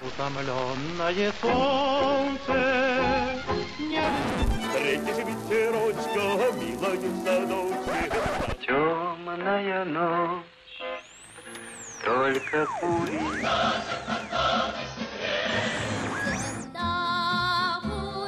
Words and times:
Утомленное 0.00 1.32
солнце 1.40 2.54
не... 3.78 4.02
Встретишь 4.60 5.24
ветерочка, 5.24 6.24
милая 6.58 6.98
в 6.98 7.24
садочке. 7.24 8.10
Темная 8.66 9.84
ночь, 9.84 10.44
только. 12.04 12.66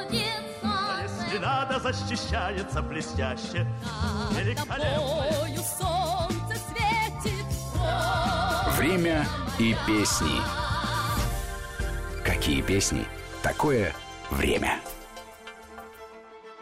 Если 0.09 1.37
надо, 1.39 1.79
защищается 1.79 2.81
блестяще. 2.81 3.67
Великолепно. 4.31 5.25
солнце 5.63 6.55
светит. 6.69 7.45
Время 8.77 9.27
и 9.59 9.75
песни. 9.85 10.66
Какие 12.47 12.61
песни? 12.61 13.05
Такое 13.43 13.93
время. 14.31 14.79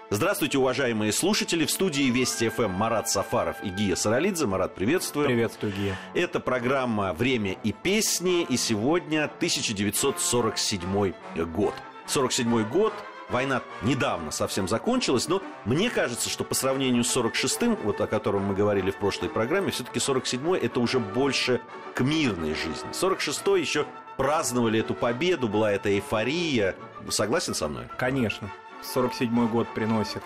Здравствуйте, 0.09 0.57
уважаемые 0.57 1.13
слушатели. 1.13 1.63
В 1.63 1.69
студии 1.69 2.09
Вести 2.09 2.49
ФМ 2.49 2.71
Марат 2.71 3.07
Сафаров 3.07 3.57
и 3.61 3.69
Гия 3.69 3.95
Саралидзе. 3.95 4.47
Марат, 4.47 4.73
приветствую. 4.73 5.27
Приветствую, 5.27 5.73
Гия. 5.73 5.95
Это 6.15 6.39
программа 6.39 7.13
«Время 7.13 7.55
и 7.63 7.71
песни». 7.71 8.41
И 8.49 8.57
сегодня 8.57 9.25
1947 9.25 11.13
год. 11.53 11.75
47 12.07 12.67
год 12.67 12.91
Война 13.29 13.63
недавно 13.81 14.29
совсем 14.29 14.67
закончилась, 14.67 15.27
но 15.27 15.41
мне 15.65 15.89
кажется, 15.89 16.29
что 16.29 16.43
по 16.43 16.53
сравнению 16.53 17.03
с 17.03 17.15
46-м, 17.17 17.75
вот 17.83 17.99
о 17.99 18.05
котором 18.05 18.43
мы 18.43 18.53
говорили 18.53 18.91
в 18.91 18.97
прошлой 18.97 19.29
программе, 19.29 19.71
все-таки 19.71 19.97
47-й 19.97 20.59
это 20.59 20.79
уже 20.79 20.99
больше 20.99 21.59
к 21.95 22.01
мирной 22.01 22.53
жизни. 22.53 22.87
46-й 22.91 23.59
еще 23.59 23.87
праздновали 24.17 24.79
эту 24.79 24.93
победу, 24.93 25.47
была 25.47 25.71
эта 25.71 25.89
эйфория. 25.89 26.75
Согласен 27.09 27.53
со 27.53 27.67
мной? 27.67 27.85
Конечно. 27.97 28.49
47 28.81 29.47
год 29.47 29.67
приносит 29.73 30.21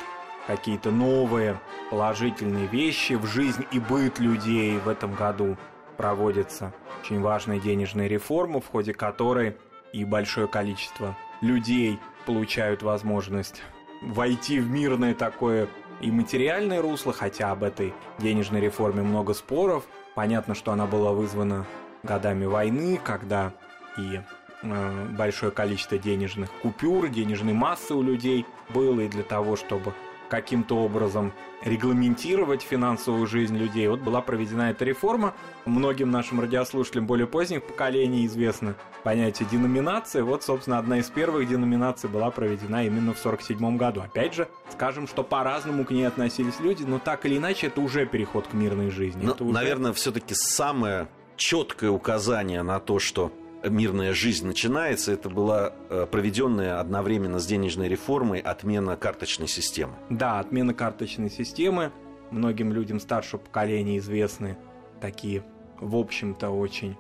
какие-то 0.48 0.92
новые 0.92 1.60
положительные 1.90 2.68
вещи 2.68 3.14
в 3.14 3.26
жизнь 3.26 3.66
и 3.72 3.80
быт 3.80 4.20
людей 4.20 4.78
в 4.80 4.90
этом 4.90 5.14
году. 5.14 5.58
Проводится 5.98 6.74
очень 7.02 7.22
важная 7.22 7.60
денежная 7.60 8.08
реформа, 8.08 8.62
в 8.62 8.68
ходе 8.68 8.94
которой 8.94 9.58
и 9.94 10.06
большое 10.06 10.48
количество 10.48 11.16
людей 11.42 12.00
получают 12.26 12.84
возможность 12.84 13.62
войти 14.02 14.60
в 14.60 14.70
мирное 14.70 15.14
такое 15.14 15.68
и 16.02 16.12
материальное 16.12 16.82
русло, 16.82 17.12
хотя 17.12 17.52
об 17.52 17.64
этой 17.64 17.94
денежной 18.20 18.62
реформе 18.62 19.02
много 19.02 19.34
споров. 19.34 19.86
Понятно, 20.16 20.56
что 20.56 20.72
она 20.72 20.86
была 20.86 21.12
вызвана 21.12 21.66
годами 22.04 22.46
войны, 22.46 23.00
когда 23.04 23.54
и 24.00 24.22
э, 24.62 25.06
большое 25.18 25.52
количество 25.52 25.98
денежных 25.98 26.52
купюр, 26.62 27.10
денежной 27.10 27.54
массы 27.54 27.94
у 27.94 28.02
людей 28.02 28.46
было, 28.70 29.02
и 29.02 29.08
для 29.08 29.24
того, 29.24 29.56
чтобы 29.56 29.94
каким-то 30.30 30.78
образом 30.78 31.34
регламентировать 31.64 32.62
финансовую 32.62 33.28
жизнь 33.28 33.58
людей. 33.58 33.88
Вот 33.88 34.00
была 34.00 34.22
проведена 34.22 34.70
эта 34.72 34.86
реформа. 34.86 35.34
Многим 35.66 36.12
нашим 36.12 36.40
радиослушателям 36.40 37.06
более 37.06 37.28
поздних 37.28 37.64
поколений 37.64 38.26
известно 38.26 38.76
понятие 39.04 39.50
деноминации. 39.52 40.22
Вот, 40.22 40.44
собственно, 40.44 40.78
одна 40.78 41.00
из 41.00 41.10
первых 41.10 41.50
деноминаций 41.50 42.10
была 42.10 42.32
проведена 42.32 42.86
именно 42.86 43.14
в 43.14 43.20
1947 43.20 43.78
году. 43.78 44.02
Опять 44.02 44.36
же, 44.36 44.48
скажем, 44.72 45.08
что 45.08 45.24
по-разному 45.24 45.84
к 45.84 45.92
ней 45.92 46.08
относились 46.08 46.60
люди, 46.60 46.84
но 46.84 47.00
так 47.00 47.26
или 47.26 47.38
иначе 47.38 47.68
это 47.68 47.82
уже 47.82 48.06
переход 48.06 48.48
к 48.48 48.54
мирной 48.54 48.90
жизни. 48.90 49.24
Ну, 49.24 49.34
уже... 49.34 49.54
Наверное, 49.54 49.92
все-таки 49.94 50.34
самое 50.36 51.08
четкое 51.36 51.90
указание 51.90 52.64
на 52.64 52.80
то, 52.80 53.00
что 53.00 53.32
мирная 53.64 54.14
жизнь 54.14 54.46
начинается, 54.46 55.12
это 55.12 55.30
была 55.30 55.74
э, 55.90 56.08
проведенная 56.10 56.80
одновременно 56.80 57.40
с 57.40 57.46
денежной 57.46 57.88
реформой 57.88 58.40
отмена 58.40 58.96
карточной 58.96 59.48
системы. 59.48 59.96
Да, 60.10 60.40
отмена 60.40 60.74
карточной 60.74 61.30
системы. 61.30 61.92
Многим 62.32 62.72
людям 62.72 63.00
старшего 63.00 63.40
поколения 63.40 63.98
известны 63.98 64.58
такие, 65.02 65.44
в 65.80 65.96
общем-то, 65.96 66.50
очень 66.50 66.96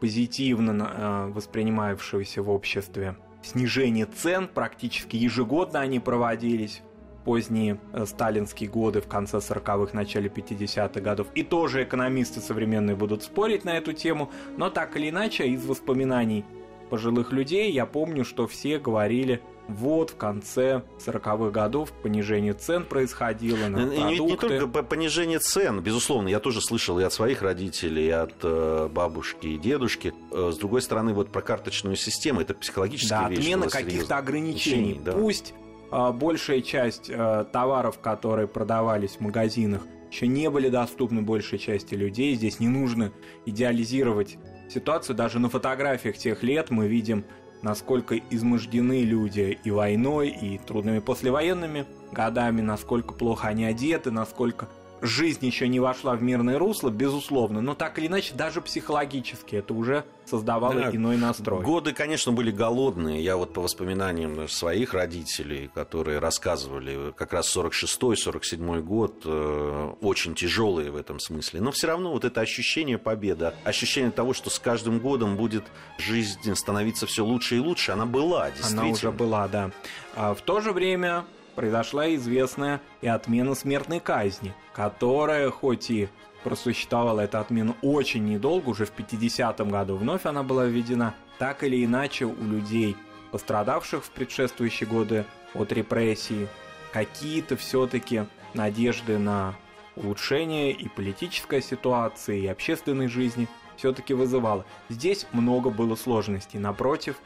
позитивно 0.00 0.90
э, 0.92 1.32
воспринимавшиеся 1.32 2.42
в 2.42 2.50
обществе 2.50 3.16
снижение 3.42 4.06
цен. 4.06 4.48
Практически 4.48 5.16
ежегодно 5.16 5.80
они 5.80 6.00
проводились 6.00 6.82
поздние 7.24 7.78
э, 7.92 8.06
сталинские 8.06 8.68
годы 8.68 9.00
в 9.00 9.08
конце 9.08 9.38
40-х, 9.38 9.96
начале 9.96 10.28
50-х 10.28 11.00
годов. 11.00 11.28
И 11.34 11.42
тоже 11.42 11.84
экономисты 11.84 12.40
современные 12.40 12.96
будут 12.96 13.22
спорить 13.22 13.64
на 13.64 13.76
эту 13.76 13.92
тему, 13.92 14.30
но 14.56 14.70
так 14.70 14.96
или 14.96 15.10
иначе 15.10 15.48
из 15.48 15.64
воспоминаний 15.64 16.44
пожилых 16.90 17.32
людей 17.32 17.70
я 17.70 17.86
помню, 17.86 18.24
что 18.24 18.46
все 18.46 18.78
говорили 18.78 19.40
вот 19.68 20.10
в 20.10 20.16
конце 20.16 20.82
40-х 20.98 21.50
годов 21.50 21.92
понижение 21.92 22.54
цен 22.54 22.84
происходило 22.84 23.68
на 23.68 23.84
не, 23.84 23.96
продукты. 23.96 24.12
Не, 24.12 24.30
не 24.30 24.36
только 24.36 24.82
понижение 24.82 25.38
цен, 25.38 25.80
безусловно, 25.80 26.28
я 26.28 26.40
тоже 26.40 26.60
слышал 26.60 26.98
и 26.98 27.02
от 27.04 27.12
своих 27.12 27.42
родителей, 27.42 28.06
и 28.06 28.10
от 28.10 28.34
э, 28.42 28.88
бабушки 28.90 29.46
и 29.46 29.58
дедушки. 29.58 30.12
Э, 30.32 30.50
с 30.52 30.58
другой 30.58 30.82
стороны, 30.82 31.14
вот 31.14 31.30
про 31.30 31.42
карточную 31.42 31.96
систему, 31.96 32.40
это 32.40 32.54
психологическая 32.54 33.20
да, 33.20 33.28
вещь. 33.28 33.38
отмена 33.38 33.68
каких-то 33.68 34.18
ограничений. 34.18 35.00
Да. 35.02 35.12
Пусть 35.12 35.52
э, 35.52 35.69
большая 35.90 36.60
часть 36.60 37.10
э, 37.10 37.44
товаров, 37.52 37.98
которые 38.00 38.48
продавались 38.48 39.16
в 39.16 39.20
магазинах, 39.20 39.86
еще 40.10 40.26
не 40.26 40.50
были 40.50 40.68
доступны 40.68 41.22
большей 41.22 41.58
части 41.58 41.94
людей. 41.94 42.34
Здесь 42.34 42.60
не 42.60 42.68
нужно 42.68 43.12
идеализировать 43.46 44.38
ситуацию. 44.68 45.16
Даже 45.16 45.38
на 45.38 45.48
фотографиях 45.48 46.16
тех 46.16 46.42
лет 46.42 46.70
мы 46.70 46.88
видим 46.88 47.24
насколько 47.62 48.16
измождены 48.16 49.02
люди 49.02 49.58
и 49.62 49.70
войной, 49.70 50.28
и 50.28 50.58
трудными 50.58 51.00
послевоенными 51.00 51.86
годами, 52.12 52.60
насколько 52.60 53.14
плохо 53.14 53.48
они 53.48 53.64
одеты, 53.64 54.10
насколько 54.10 54.68
жизнь 55.02 55.44
еще 55.44 55.68
не 55.68 55.80
вошла 55.80 56.14
в 56.14 56.22
мирное 56.22 56.58
русло, 56.58 56.90
безусловно, 56.90 57.60
но 57.60 57.74
так 57.74 57.98
или 57.98 58.06
иначе, 58.06 58.34
даже 58.34 58.60
психологически 58.60 59.56
это 59.56 59.74
уже 59.74 60.04
создавало 60.24 60.74
да, 60.74 60.90
иной 60.90 61.16
настрой. 61.16 61.62
Годы, 61.62 61.92
конечно, 61.92 62.32
были 62.32 62.50
голодные. 62.50 63.22
Я 63.22 63.36
вот 63.36 63.52
по 63.52 63.62
воспоминаниям 63.62 64.48
своих 64.48 64.94
родителей, 64.94 65.70
которые 65.74 66.18
рассказывали, 66.20 67.12
как 67.16 67.32
раз 67.32 67.54
46-й, 67.54 68.14
47-й 68.14 68.82
год, 68.82 69.22
э, 69.24 69.92
очень 70.00 70.34
тяжелые 70.34 70.90
в 70.90 70.96
этом 70.96 71.18
смысле. 71.18 71.60
Но 71.60 71.72
все 71.72 71.88
равно 71.88 72.12
вот 72.12 72.24
это 72.24 72.40
ощущение 72.40 72.98
победы, 72.98 73.52
ощущение 73.64 74.10
того, 74.10 74.32
что 74.32 74.50
с 74.50 74.58
каждым 74.58 75.00
годом 75.00 75.36
будет 75.36 75.64
жизнь 75.98 76.54
становиться 76.54 77.06
все 77.06 77.24
лучше 77.24 77.56
и 77.56 77.58
лучше, 77.58 77.92
она 77.92 78.06
была, 78.06 78.50
действительно. 78.50 78.82
Она 78.82 78.90
уже 78.92 79.10
была, 79.10 79.48
да. 79.48 79.70
А 80.14 80.34
в 80.34 80.40
то 80.42 80.60
же 80.60 80.72
время 80.72 81.24
произошла 81.60 82.14
известная 82.14 82.80
и 83.02 83.06
отмена 83.06 83.54
смертной 83.54 84.00
казни, 84.00 84.54
которая 84.72 85.50
хоть 85.50 85.90
и 85.90 86.08
просуществовала 86.42 87.20
эта 87.20 87.38
отмена 87.38 87.76
очень 87.82 88.24
недолго, 88.24 88.70
уже 88.70 88.86
в 88.86 88.92
50-м 88.96 89.68
году 89.68 89.96
вновь 89.96 90.24
она 90.24 90.42
была 90.42 90.64
введена, 90.64 91.14
так 91.38 91.62
или 91.62 91.84
иначе 91.84 92.24
у 92.24 92.42
людей, 92.42 92.96
пострадавших 93.30 94.02
в 94.02 94.10
предшествующие 94.10 94.88
годы 94.88 95.26
от 95.52 95.70
репрессий, 95.70 96.48
какие-то 96.94 97.58
все-таки 97.58 98.24
надежды 98.54 99.18
на 99.18 99.54
улучшение 99.96 100.72
и 100.72 100.88
политической 100.88 101.60
ситуации, 101.60 102.40
и 102.40 102.46
общественной 102.46 103.08
жизни 103.08 103.48
все-таки 103.76 104.14
вызывало. 104.14 104.64
Здесь 104.88 105.26
много 105.32 105.68
было 105.68 105.94
сложностей. 105.94 106.58
Напротив, 106.58 107.16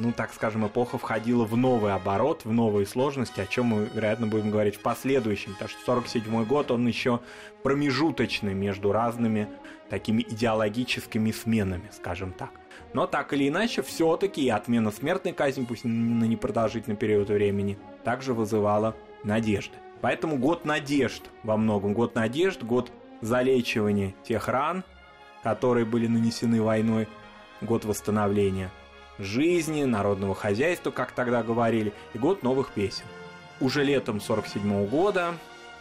ну, 0.00 0.12
так 0.12 0.32
скажем, 0.32 0.66
эпоха 0.66 0.98
входила 0.98 1.44
в 1.44 1.56
новый 1.56 1.92
оборот, 1.92 2.44
в 2.44 2.52
новые 2.52 2.86
сложности, 2.86 3.40
о 3.40 3.46
чем 3.46 3.66
мы, 3.66 3.88
вероятно, 3.92 4.26
будем 4.26 4.50
говорить 4.50 4.76
в 4.76 4.80
последующем, 4.80 5.52
потому 5.52 5.68
что 5.68 5.80
47 5.84 6.44
год, 6.44 6.70
он 6.70 6.86
еще 6.86 7.20
промежуточный 7.62 8.54
между 8.54 8.92
разными 8.92 9.48
такими 9.90 10.22
идеологическими 10.22 11.30
сменами, 11.30 11.90
скажем 11.92 12.32
так. 12.32 12.50
Но 12.94 13.06
так 13.06 13.32
или 13.32 13.48
иначе, 13.48 13.82
все-таки 13.82 14.48
отмена 14.48 14.90
смертной 14.90 15.32
казни, 15.32 15.64
пусть 15.64 15.84
на 15.84 16.24
непродолжительный 16.24 16.96
период 16.96 17.28
времени, 17.28 17.78
также 18.02 18.32
вызывала 18.32 18.96
надежды. 19.22 19.76
Поэтому 20.00 20.38
год 20.38 20.64
надежд 20.64 21.24
во 21.42 21.56
многом. 21.56 21.92
Год 21.92 22.14
надежд, 22.14 22.62
год 22.62 22.90
залечивания 23.20 24.14
тех 24.24 24.48
ран, 24.48 24.82
которые 25.42 25.84
были 25.84 26.06
нанесены 26.06 26.62
войной, 26.62 27.06
год 27.60 27.84
восстановления– 27.84 28.70
жизни, 29.24 29.84
народного 29.84 30.34
хозяйства, 30.34 30.90
как 30.90 31.12
тогда 31.12 31.42
говорили, 31.42 31.92
и 32.14 32.18
год 32.18 32.42
новых 32.42 32.70
песен. 32.70 33.04
Уже 33.60 33.84
летом 33.84 34.20
47 34.20 34.86
года 34.86 35.34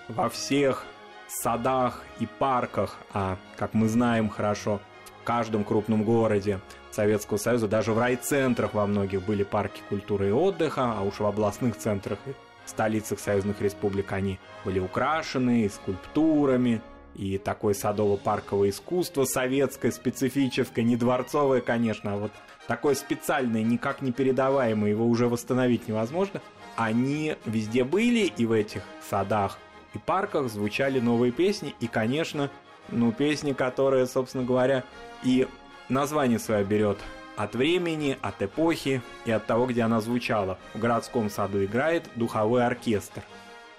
во 0.08 0.30
всех 0.30 0.86
садах 1.28 2.04
и 2.20 2.26
парках, 2.26 2.98
а, 3.14 3.38
как 3.56 3.74
мы 3.74 3.88
знаем 3.88 4.30
хорошо, 4.30 4.80
в 5.22 5.24
каждом 5.24 5.64
крупном 5.64 6.04
городе 6.04 6.60
Советского 6.92 7.38
Союза, 7.38 7.68
даже 7.68 7.94
в 7.94 8.00
райцентрах 8.00 8.74
во 8.74 8.88
многих 8.88 9.24
были 9.24 9.44
парки 9.44 9.82
культуры 9.90 10.30
и 10.30 10.32
отдыха, 10.32 10.94
а 10.98 11.02
уж 11.02 11.20
в 11.20 11.26
областных 11.26 11.78
центрах 11.78 12.20
и 12.26 12.32
столицах 12.70 13.20
союзных 13.20 13.62
республик 13.62 14.12
они 14.12 14.40
были 14.64 14.80
украшены 14.80 15.64
и 15.64 15.70
скульптурами, 15.70 16.82
и 17.16 17.38
такое 17.38 17.74
садово-парковое 17.74 18.70
искусство 18.70 19.26
советское, 19.26 19.92
специфическое, 19.92 20.86
не 20.86 20.96
дворцовое, 20.96 21.62
конечно, 21.62 22.14
а 22.14 22.18
вот 22.18 22.32
такое 22.70 22.94
специальное, 22.94 23.64
никак 23.64 24.04
не 24.04 24.12
передаваемое, 24.12 24.92
его 24.92 25.08
уже 25.08 25.28
восстановить 25.28 25.88
невозможно, 25.88 26.40
они 26.76 27.36
везде 27.46 27.84
были, 27.84 28.32
и 28.38 28.46
в 28.46 28.52
этих 28.52 28.84
садах 29.10 29.58
и 29.96 29.98
парках 29.98 30.50
звучали 30.50 31.00
новые 31.00 31.32
песни, 31.32 31.74
и, 31.80 31.88
конечно, 31.88 32.52
ну, 32.90 33.12
песни, 33.12 33.54
которые, 33.54 34.06
собственно 34.06 34.44
говоря, 34.44 34.84
и 35.24 35.48
название 35.90 36.38
свое 36.38 36.64
берет 36.64 37.00
от 37.36 37.56
времени, 37.56 38.20
от 38.22 38.40
эпохи 38.44 39.02
и 39.26 39.32
от 39.32 39.48
того, 39.48 39.66
где 39.66 39.82
она 39.82 40.00
звучала. 40.00 40.60
В 40.76 40.80
городском 40.80 41.32
саду 41.32 41.66
играет 41.66 42.08
духовой 42.14 42.64
оркестр. 42.64 43.24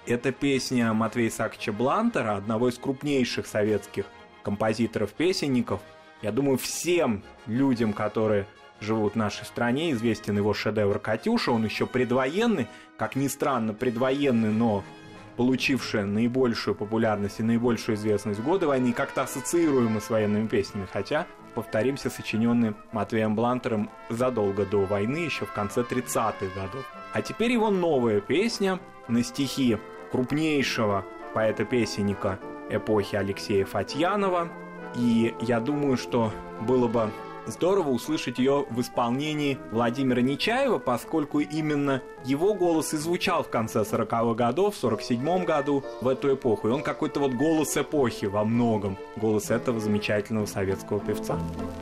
Это 0.05 0.33
песня 0.33 0.91
Матвея 0.91 1.29
Исааковича 1.29 1.71
Блантера, 1.71 2.35
одного 2.35 2.67
из 2.67 2.77
крупнейших 2.77 3.47
советских 3.47 4.03
композиторов-песенников. 4.43 5.79
Я 6.21 6.33
думаю, 6.33 6.57
всем 6.57 7.23
людям, 7.47 7.93
которые 7.93 8.47
живут 8.81 9.13
в 9.13 9.17
нашей 9.17 9.45
стране, 9.45 9.91
известен 9.91 10.37
его 10.37 10.53
шедевр 10.53 10.99
«Катюша». 10.99 11.51
Он 11.51 11.63
еще 11.63 11.85
предвоенный, 11.85 12.67
как 12.97 13.15
ни 13.15 13.27
странно, 13.27 13.73
предвоенный, 13.73 14.49
но 14.49 14.83
получившая 15.37 16.05
наибольшую 16.05 16.75
популярность 16.75 17.39
и 17.39 17.43
наибольшую 17.43 17.95
известность 17.95 18.39
в 18.39 18.43
годы 18.43 18.67
войны, 18.67 18.93
как-то 18.93 19.23
ассоциируемы 19.23 20.01
с 20.01 20.09
военными 20.09 20.47
песнями, 20.47 20.87
хотя, 20.91 21.25
повторимся, 21.55 22.09
сочиненные 22.09 22.73
Матвеем 22.91 23.35
Блантером 23.35 23.89
задолго 24.09 24.65
до 24.65 24.85
войны, 24.85 25.17
еще 25.17 25.45
в 25.45 25.53
конце 25.53 25.81
30-х 25.81 26.45
годов. 26.55 26.85
А 27.13 27.21
теперь 27.21 27.51
его 27.53 27.69
новая 27.69 28.19
песня 28.19 28.79
на 29.07 29.23
стихи 29.23 29.77
крупнейшего 30.11 31.05
поэта-песенника 31.33 32.39
эпохи 32.69 33.15
Алексея 33.15 33.65
Фатьянова. 33.65 34.49
И 34.95 35.33
я 35.41 35.59
думаю, 35.59 35.97
что 35.97 36.31
было 36.61 36.87
бы 36.87 37.09
здорово 37.51 37.89
услышать 37.89 38.39
ее 38.39 38.65
в 38.69 38.81
исполнении 38.81 39.57
Владимира 39.71 40.21
Нечаева, 40.21 40.79
поскольку 40.79 41.39
именно 41.39 42.01
его 42.25 42.53
голос 42.53 42.93
и 42.93 42.97
звучал 42.97 43.43
в 43.43 43.49
конце 43.49 43.81
40-х 43.81 44.33
годов, 44.33 44.75
в 44.75 44.83
47-м 44.83 45.45
году, 45.45 45.83
в 46.01 46.07
эту 46.07 46.33
эпоху. 46.33 46.69
И 46.69 46.71
он 46.71 46.81
какой-то 46.81 47.19
вот 47.19 47.33
голос 47.33 47.77
эпохи 47.77 48.25
во 48.25 48.43
многом, 48.43 48.97
голос 49.15 49.51
этого 49.51 49.79
замечательного 49.79 50.45
советского 50.45 50.99
певца. 50.99 51.37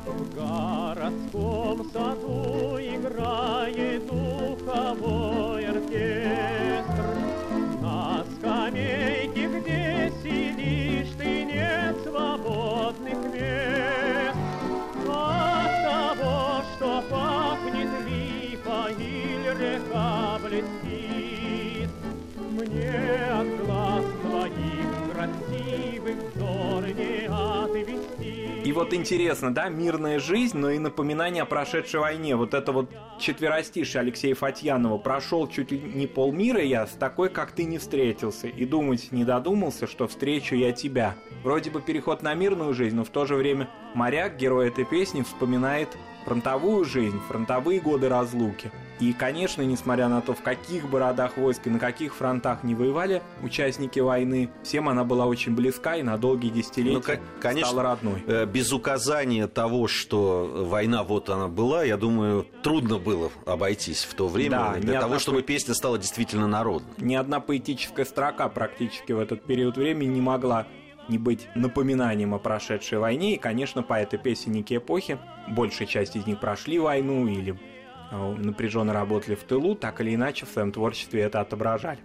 В 0.05 0.35
городском 0.35 1.89
саду 1.91 2.77
играет 2.79 4.05
духовой 4.07 5.28
вот 28.89 28.95
интересно, 28.95 29.53
да, 29.53 29.69
мирная 29.69 30.17
жизнь, 30.17 30.57
но 30.57 30.71
и 30.71 30.79
напоминание 30.79 31.43
о 31.43 31.45
прошедшей 31.45 31.99
войне. 31.99 32.35
Вот 32.35 32.55
это 32.55 32.71
вот 32.71 32.89
четверостишее 33.19 34.01
Алексея 34.01 34.33
Фатьянова 34.33 34.97
«Прошел 34.97 35.47
чуть 35.47 35.71
ли 35.71 35.79
не 35.79 36.07
полмира 36.07 36.63
я, 36.63 36.87
с 36.87 36.93
такой, 36.93 37.29
как 37.29 37.51
ты, 37.51 37.65
не 37.65 37.77
встретился, 37.77 38.47
и 38.47 38.65
думать 38.65 39.11
не 39.11 39.25
додумался, 39.25 39.85
что 39.85 40.07
встречу 40.07 40.55
я 40.55 40.71
тебя». 40.71 41.15
Вроде 41.43 41.69
бы 41.69 41.81
переход 41.81 42.23
на 42.23 42.33
мирную 42.33 42.73
жизнь, 42.73 42.95
но 42.95 43.03
в 43.03 43.09
то 43.09 43.27
же 43.27 43.35
время 43.35 43.69
моряк, 43.93 44.37
герой 44.37 44.69
этой 44.69 44.85
песни, 44.85 45.21
вспоминает 45.21 45.95
фронтовую 46.29 46.85
жизнь, 46.85 47.19
фронтовые 47.27 47.79
годы 47.79 48.07
разлуки. 48.07 48.71
И, 48.99 49.13
конечно, 49.13 49.61
несмотря 49.63 50.09
на 50.09 50.21
то, 50.21 50.33
в 50.33 50.41
каких 50.41 50.87
бы 50.89 50.99
родах 50.99 51.37
войск 51.37 51.65
и 51.65 51.69
на 51.71 51.79
каких 51.79 52.13
фронтах 52.13 52.63
не 52.63 52.75
воевали 52.75 53.23
участники 53.41 53.99
войны, 53.99 54.49
всем 54.61 54.89
она 54.89 55.03
была 55.03 55.25
очень 55.25 55.55
близка 55.55 55.95
и 55.95 56.03
на 56.03 56.17
долгие 56.17 56.49
десятилетия 56.49 56.93
Ну, 56.97 57.01
ко- 57.01 57.19
конечно, 57.41 57.67
стала 57.69 57.83
родной. 57.83 58.23
Э, 58.27 58.45
Без 58.45 58.71
указания 58.71 59.47
того, 59.47 59.87
что 59.87 60.65
война 60.69 61.03
вот 61.03 61.29
она 61.29 61.47
была, 61.47 61.83
я 61.83 61.97
думаю, 61.97 62.45
трудно 62.61 62.99
было 62.99 63.31
обойтись 63.45 64.03
в 64.03 64.13
то 64.13 64.27
время 64.27 64.51
Да, 64.51 64.75
для 64.79 64.99
того, 64.99 65.17
чтобы 65.17 65.41
песня 65.41 65.73
стала 65.73 65.97
действительно 65.97 66.45
народной. 66.45 66.91
Ни 66.99 67.15
одна 67.15 67.39
поэтическая 67.39 68.05
строка 68.05 68.49
практически 68.49 69.13
в 69.13 69.19
этот 69.19 69.43
период 69.45 69.77
времени 69.77 70.09
не 70.13 70.21
могла 70.21 70.67
не 71.09 71.17
быть 71.17 71.47
напоминанием 71.55 72.33
о 72.33 72.39
прошедшей 72.39 72.99
войне. 72.99 73.35
И, 73.35 73.37
конечно, 73.37 73.83
поэты-песенники 73.83 74.77
эпохи, 74.77 75.17
большая 75.47 75.87
часть 75.87 76.15
из 76.15 76.25
них 76.25 76.39
прошли 76.39 76.79
войну 76.79 77.27
или 77.27 77.59
э, 78.11 78.35
напряженно 78.35 78.93
работали 78.93 79.35
в 79.35 79.43
тылу, 79.43 79.75
так 79.75 80.01
или 80.01 80.15
иначе 80.15 80.45
в 80.45 80.49
своем 80.49 80.71
творчестве 80.71 81.21
это 81.21 81.41
отображали. 81.41 81.99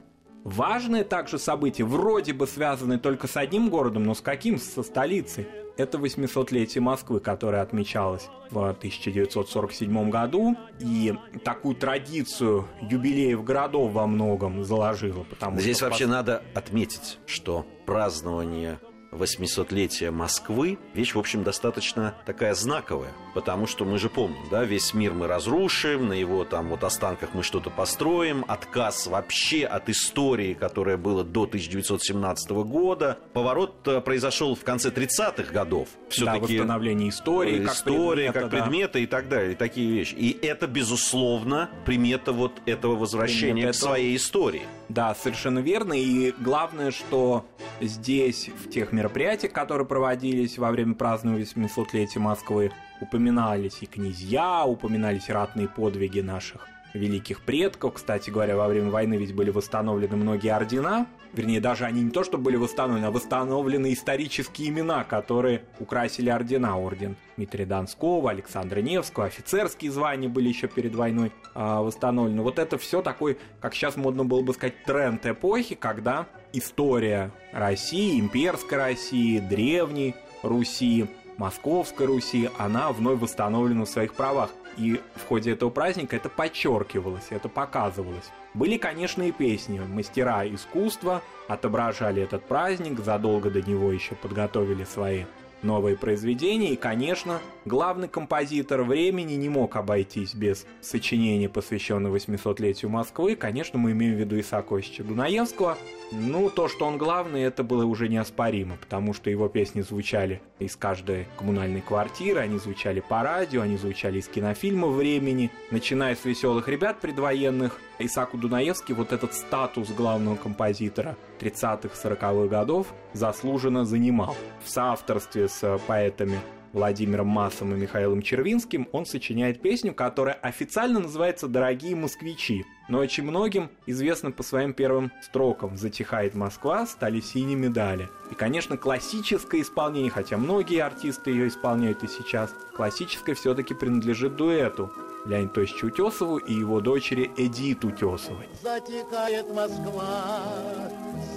Важное 0.45 1.05
также 1.05 1.39
событие, 1.39 1.87
вроде 1.87 2.35
бы 2.35 2.47
связанное 2.47 2.99
только 2.99 3.27
с 3.27 3.37
одним 3.39 3.71
городом, 3.71 4.05
но 4.05 4.15
с 4.15 4.21
каким? 4.21 4.59
Со 4.59 4.83
столицей. 4.83 5.47
Это 5.79 5.97
800-летие 5.97 6.81
Москвы, 6.81 7.19
которое 7.19 7.63
отмечалось 7.63 8.29
в 8.51 8.69
1947 8.69 10.11
году. 10.11 10.55
И 10.79 11.15
такую 11.45 11.75
традицию 11.75 12.69
юбилеев 12.83 13.43
городов 13.43 13.93
во 13.93 14.07
многом 14.07 14.63
заложило. 14.65 15.25
Потому 15.25 15.59
Здесь 15.59 15.79
что 15.79 15.87
вообще 15.87 16.07
надо 16.07 16.43
отметить, 16.55 17.19
что 17.27 17.67
празднование 17.87 18.79
800-летия 19.15 20.11
Москвы 20.11 20.79
вещь, 20.95 21.15
в 21.15 21.19
общем, 21.19 21.43
достаточно 21.43 22.15
такая 22.27 22.55
знаковая, 22.55 23.13
потому 23.35 23.67
что 23.67 23.85
мы 23.85 23.99
же 23.99 24.09
помним, 24.09 24.43
да, 24.51 24.65
весь 24.65 24.95
мир 24.95 25.13
мы 25.13 25.27
разрушим, 25.27 26.09
на 26.09 26.13
его 26.13 26.45
там 26.45 26.69
вот 26.69 26.85
останках 26.85 27.31
мы 27.35 27.43
что-то 27.43 27.71
построим, 27.71 28.45
отказ 28.49 29.07
вообще 29.07 29.65
от 29.65 29.89
истории, 29.89 30.55
которая 30.55 30.97
была 30.97 31.23
до 31.25 31.45
1917 31.45 32.51
года. 32.51 33.19
Поворот 33.33 33.75
э, 33.87 34.01
произошел 34.01 34.55
в 34.55 34.63
конце 34.65 34.91
30-х 34.91 35.53
годов. 35.53 35.89
Да, 35.95 36.01
Все-таки 36.11 36.59
восстановление 36.59 37.09
истории, 37.11 37.65
как 37.65 37.75
история, 37.75 38.33
предмета, 38.33 38.41
как 38.41 38.51
да. 38.51 38.63
предметы 38.63 39.03
и 39.03 39.07
так 39.07 39.29
далее, 39.29 39.55
такие 39.57 39.91
вещи. 39.91 40.15
И 40.15 40.39
это, 40.45 40.67
безусловно, 40.67 41.71
примета 41.85 42.33
вот 42.33 42.53
этого 42.67 42.97
возвращения 42.97 43.53
Примета 43.53 43.73
к 43.73 43.77
этого- 43.77 43.89
своей 43.91 44.17
истории. 44.17 44.63
Да, 44.89 45.15
совершенно 45.15 45.61
верно. 45.61 45.95
И 45.95 46.33
главное, 46.33 46.91
что 46.91 47.47
здесь, 47.81 48.49
в 48.49 48.69
тех 48.71 48.93
мероприятиях, 48.93 49.53
которые 49.53 49.87
проводились 49.87 50.59
во 50.59 50.71
время 50.71 50.95
празднования 50.95 51.45
800-летия 51.45 52.21
Москвы, 52.21 52.71
упоминались 53.01 53.79
и 53.81 53.87
князья, 53.87 54.65
упоминались 54.65 55.29
ратные 55.29 55.69
подвиги 55.69 56.21
наших 56.21 56.69
великих 56.95 57.43
предков. 57.43 57.95
Кстати 57.95 58.31
говоря, 58.31 58.57
во 58.57 58.69
время 58.69 58.91
войны 58.91 59.15
ведь 59.15 59.35
были 59.35 59.51
восстановлены 59.51 60.17
многие 60.17 60.55
ордена. 60.55 61.07
Вернее, 61.33 61.61
даже 61.61 61.85
они 61.85 62.03
не 62.03 62.11
то, 62.11 62.23
что 62.23 62.39
были 62.39 62.57
восстановлены, 62.57 63.07
а 63.07 63.11
восстановлены 63.11 63.93
исторические 63.93 64.69
имена, 64.69 65.03
которые 65.05 65.65
украсили 65.81 66.31
ордена. 66.31 66.79
Орден 66.79 67.17
Дмитрия 67.37 67.67
Донского, 67.67 68.31
Александра 68.31 68.81
Невского, 68.81 69.27
офицерские 69.27 69.91
звания 69.91 70.29
были 70.29 70.49
еще 70.49 70.69
перед 70.69 70.95
войной 70.95 71.33
а, 71.55 71.83
восстановлены. 71.83 72.41
Вот 72.43 72.61
это 72.61 72.79
все 72.79 73.03
такой, 73.03 73.39
как 73.61 73.75
сейчас 73.75 73.97
модно 73.97 74.25
было 74.25 74.43
бы 74.43 74.55
сказать, 74.55 74.85
тренд 74.85 75.27
эпохи, 75.27 75.75
когда 75.75 76.29
история 76.53 77.33
России, 77.53 78.21
имперской 78.21 78.79
России, 78.79 79.41
древней 79.41 80.15
Руси, 80.45 81.09
Московской 81.37 82.07
Руси, 82.07 82.51
она 82.59 82.93
вновь 82.93 83.21
восстановлена 83.21 83.85
в 83.85 83.89
своих 83.89 84.15
правах. 84.15 84.51
И 84.77 85.01
в 85.15 85.27
ходе 85.29 85.53
этого 85.53 85.71
праздника 85.71 86.17
это 86.17 86.29
подчеркивалось, 86.29 87.27
это 87.31 87.49
показывалось. 87.49 88.31
Были, 88.55 88.77
конечно, 88.77 89.23
и 89.23 89.33
песни. 89.33 89.79
Мастера 89.79 90.47
искусства 90.47 91.23
отображали 91.49 92.23
этот 92.23 92.45
праздник, 92.45 93.01
задолго 93.01 93.51
до 93.51 93.63
него 93.63 93.93
еще 93.93 94.15
подготовили 94.15 94.85
свои 94.85 95.25
новые 95.65 95.97
произведения. 95.97 96.73
И, 96.73 96.77
конечно, 96.77 97.41
главный 97.65 98.09
композитор 98.09 98.83
времени 98.83 99.35
не 99.35 99.49
мог 99.49 99.77
обойтись 99.77 100.35
без 100.35 100.67
сочинения, 100.81 101.49
посвященного 101.49 102.17
800-летию 102.17 102.91
Москвы. 102.91 103.35
Конечно, 103.35 103.79
мы 103.79 103.93
имеем 103.93 104.15
в 104.15 104.19
виду 104.19 104.39
Исааковича 104.39 105.03
Дунаевского. 105.03 105.77
Ну, 106.13 106.51
то, 106.51 106.69
что 106.69 106.87
он 106.87 106.99
главный, 106.99 107.43
это 107.43 107.65
было 107.65 107.85
уже 107.85 108.09
неоспоримо, 108.09 108.77
потому 108.77 109.15
что 109.15 109.31
его 109.31 109.49
песни 109.49 109.81
звучали 109.81 110.41
из 110.59 110.77
каждой 110.77 111.27
коммунальной 111.37 111.81
квартиры, 111.81 112.41
они 112.41 112.59
звучали 112.59 113.01
по 113.01 113.23
радио, 113.23 113.63
они 113.63 113.77
звучали 113.77 114.19
из 114.19 114.29
кинофильмов 114.29 114.95
времени, 114.95 115.51
начиная 115.71 116.15
с 116.15 116.25
«Веселых 116.25 116.69
ребят» 116.69 117.01
предвоенных. 117.01 117.81
Исааку 117.99 118.37
Дунаевский 118.37 118.95
вот 118.95 119.13
этот 119.13 119.35
статус 119.35 119.91
главного 119.91 120.37
композитора 120.37 121.17
30-х, 121.41 121.91
40-х 122.09 122.49
годов 122.49 122.89
заслуженно 123.13 123.85
занимал. 123.85 124.37
В 124.65 124.69
соавторстве 124.69 125.49
поэтами 125.87 126.39
Владимиром 126.75 127.29
Массом 127.29 127.73
и 127.73 127.79
Михаилом 127.79 128.21
Червинским 128.21 128.89
он 128.91 129.07
сочиняет 129.07 129.63
песню, 129.63 129.95
которая 129.95 130.35
официально 130.35 130.99
называется 130.99 131.47
«Дорогие 131.47 131.95
москвичи», 131.95 132.65
но 132.89 132.99
очень 132.99 133.23
многим 133.23 133.71
известна 133.87 134.33
по 134.33 134.43
своим 134.43 134.75
первым 134.75 135.13
строкам 135.23 135.77
«Затихает 135.77 136.35
Москва, 136.35 136.85
стали 136.87 137.21
синие 137.21 137.57
медали». 137.57 138.09
И, 138.33 138.35
конечно, 138.35 138.77
классическое 138.77 139.63
исполнение, 139.63 140.11
хотя 140.11 140.37
многие 140.37 140.83
артисты 140.83 141.31
ее 141.31 141.47
исполняют 141.47 142.03
и 142.03 142.09
сейчас, 142.09 142.53
классическое 142.75 143.37
все-таки 143.37 143.73
принадлежит 143.73 144.35
дуэту 144.35 144.93
Леонид 145.27 145.55
Тосичу 145.55 145.87
Утесову 145.87 146.39
и 146.39 146.53
его 146.53 146.81
дочери 146.81 147.31
Эдит 147.37 147.85
Утесовой. 147.85 148.49
Затекает 148.63 149.49
Москва, 149.55 150.43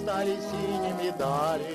стали 0.02 0.36
синими 0.50 1.16
дали, 1.16 1.74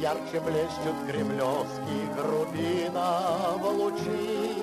Ярче 0.00 0.40
блещут 0.40 0.96
кремлевские 1.06 2.06
грубина 2.16 3.58
в 3.58 3.68
лучи. 3.68 4.56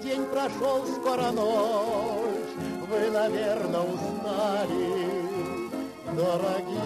День 0.00 0.24
прошел, 0.26 0.86
скоро 0.86 1.32
ночь, 1.32 2.54
вы, 2.88 3.10
наверное, 3.10 3.80
устали, 3.80 5.18
Дорогие 6.14 6.78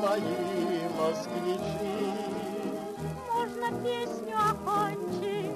мои 0.00 0.88
москвичи. 0.96 2.14
Можно 3.30 3.68
песню 3.84 4.36
окончить 4.50 5.52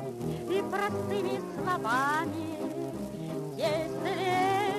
и 0.51 0.63
простыми 0.71 1.41
словами. 1.57 2.59
Если 3.57 4.15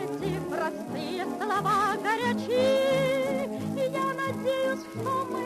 эти 0.03 0.39
простые 0.47 1.25
слова 1.39 1.95
горячи, 2.03 3.49
я 3.81 4.07
надеюсь, 4.13 4.79
что 4.93 5.27
мы 5.31 5.42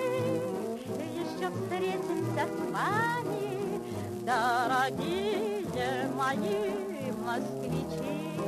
встретимся 1.68 2.48
с 2.48 2.58
вами, 2.72 3.82
дорогие 4.26 6.08
мои 6.16 7.12
москвичи. 7.26 8.40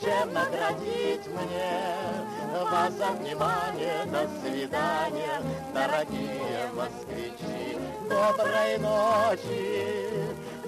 Чем 0.00 0.32
наградить 0.32 1.26
мне 1.26 1.72
вас 2.70 2.92
за 2.94 3.12
внимание, 3.12 4.04
До 4.06 4.28
свидания, 4.40 5.42
дорогие 5.74 6.70
москвичи. 6.74 7.78
Доброй 8.08 8.78
ночи, 8.78 10.08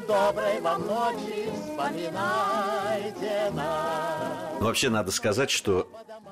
доброй 0.07 0.61
вам 0.61 0.87
ночи, 0.87 1.51
вспоминайте 1.55 3.51
нас. 3.55 4.18
Ну, 4.61 4.67
вообще 4.67 4.89
надо 4.89 5.11
сказать, 5.13 5.51
что 5.51 5.89